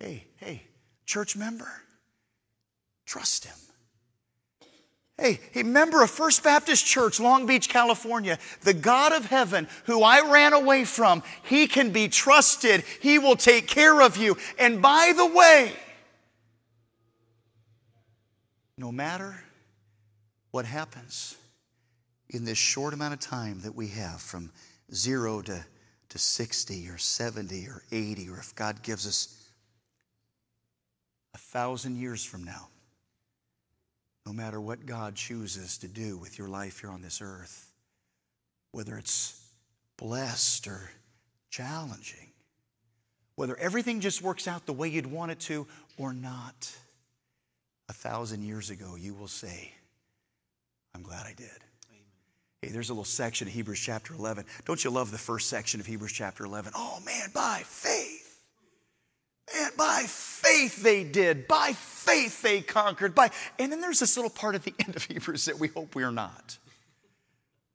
[0.00, 0.62] Hey, hey,
[1.04, 1.70] church member,
[3.04, 3.56] trust him.
[5.18, 10.30] Hey, member of First Baptist Church, Long Beach, California, the God of heaven who I
[10.30, 12.84] ran away from, he can be trusted.
[13.00, 14.36] He will take care of you.
[14.58, 15.72] And by the way,
[18.76, 19.42] no matter
[20.50, 21.34] what happens
[22.28, 24.52] in this short amount of time that we have from
[24.92, 25.64] zero to,
[26.10, 29.48] to 60 or 70 or 80, or if God gives us
[31.34, 32.68] a thousand years from now,
[34.26, 37.70] no matter what God chooses to do with your life here on this earth,
[38.72, 39.40] whether it's
[39.96, 40.90] blessed or
[41.48, 42.32] challenging,
[43.36, 46.74] whether everything just works out the way you'd want it to or not,
[47.88, 49.70] a thousand years ago, you will say,
[50.92, 51.46] I'm glad I did.
[52.62, 54.44] Hey, there's a little section of Hebrews chapter 11.
[54.64, 56.72] Don't you love the first section of Hebrews chapter 11?
[56.74, 58.25] Oh man, by faith
[59.54, 61.46] and by faith they did.
[61.46, 63.14] By faith they conquered.
[63.14, 65.94] By and then there's this little part at the end of Hebrews that we hope
[65.94, 66.58] we are not.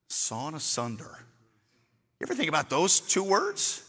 [0.10, 1.20] Sawn asunder.
[2.20, 3.84] You ever think about those two words?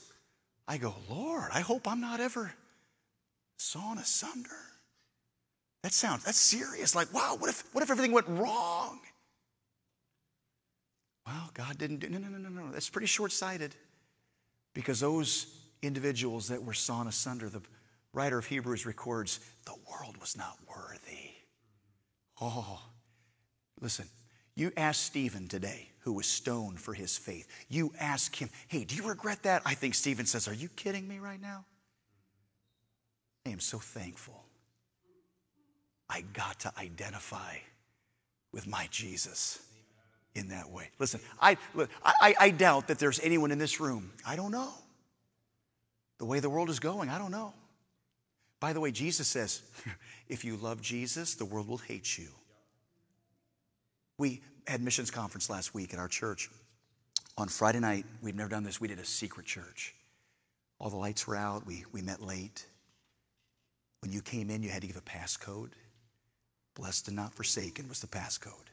[0.68, 2.54] I go, Lord, I hope I'm not ever
[3.56, 4.50] sawn asunder.
[5.82, 6.94] That sounds that's serious.
[6.94, 9.00] Like, wow, what if what if everything went wrong?
[11.26, 12.70] Well, God didn't do no no no no no.
[12.72, 13.74] That's pretty short-sighted.
[14.74, 17.48] Because those individuals that were sawn asunder.
[17.48, 17.60] The
[18.12, 21.30] writer of Hebrews records, the world was not worthy.
[22.40, 22.80] Oh,
[23.80, 24.06] listen,
[24.54, 28.94] you ask Stephen today, who was stoned for his faith, you ask him, hey, do
[28.94, 29.62] you regret that?
[29.64, 31.64] I think Stephen says, are you kidding me right now?
[33.46, 34.44] I am so thankful.
[36.08, 37.56] I got to identify
[38.52, 39.60] with my Jesus
[40.34, 40.90] in that way.
[40.98, 41.56] Listen, I,
[42.04, 44.72] I, I doubt that there's anyone in this room, I don't know
[46.22, 47.52] the way the world is going, I don't know.
[48.60, 49.60] By the way, Jesus says,
[50.28, 52.28] if you love Jesus, the world will hate you.
[54.18, 56.48] We had missions conference last week at our church.
[57.36, 59.96] On Friday night, we'd never done this, we did a secret church.
[60.78, 62.66] All the lights were out, we, we met late.
[63.98, 65.70] When you came in, you had to give a passcode.
[66.76, 68.70] Blessed and not forsaken was the passcode.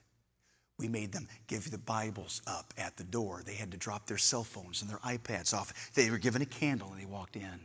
[0.80, 3.43] We made them give the Bibles up at the door.
[3.45, 5.91] They had to drop their cell phones and their iPads off.
[5.93, 7.59] They were given a candle and they walked in.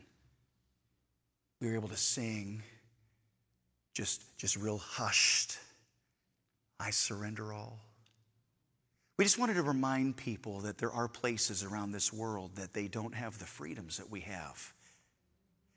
[1.60, 2.62] We were able to sing
[3.94, 5.56] just, just real hushed.
[6.80, 7.78] I surrender all.
[9.16, 12.88] We just wanted to remind people that there are places around this world that they
[12.88, 14.72] don't have the freedoms that we have.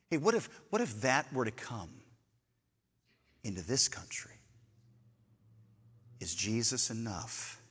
[0.10, 1.92] Hey, what if, what if that were to come
[3.44, 4.37] into this country?
[6.20, 7.62] Is Jesus enough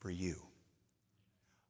[0.00, 0.36] for you?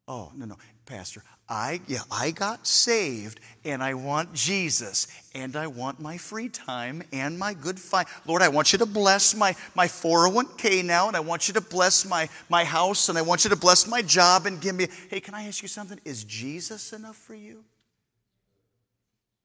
[0.06, 1.22] Oh, no, no, Pastor.
[1.48, 7.02] I yeah, I got saved and I want Jesus and I want my free time
[7.12, 8.06] and my good fight.
[8.26, 11.60] Lord, I want you to bless my, my 401k now and I want you to
[11.60, 14.88] bless my, my house and I want you to bless my job and give me.
[15.08, 16.00] Hey, can I ask you something?
[16.04, 17.64] Is Jesus enough for you?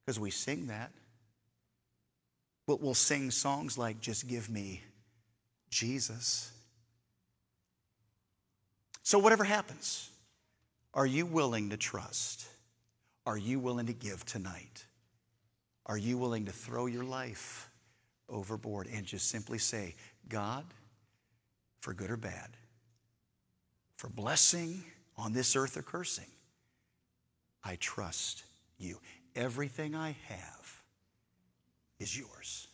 [0.06, 0.92] Because we sing that.
[2.66, 4.82] But we'll sing songs like Just Give Me
[5.70, 6.52] Jesus.
[9.04, 10.10] So, whatever happens,
[10.94, 12.48] are you willing to trust?
[13.26, 14.86] Are you willing to give tonight?
[15.86, 17.70] Are you willing to throw your life
[18.30, 19.96] overboard and just simply say,
[20.28, 20.66] God,
[21.80, 22.50] for good or bad,
[23.96, 24.84] for blessing
[25.18, 26.30] on this earth or cursing.
[27.64, 28.44] I trust
[28.78, 29.00] you.
[29.36, 30.82] Everything I have
[32.00, 32.69] is yours.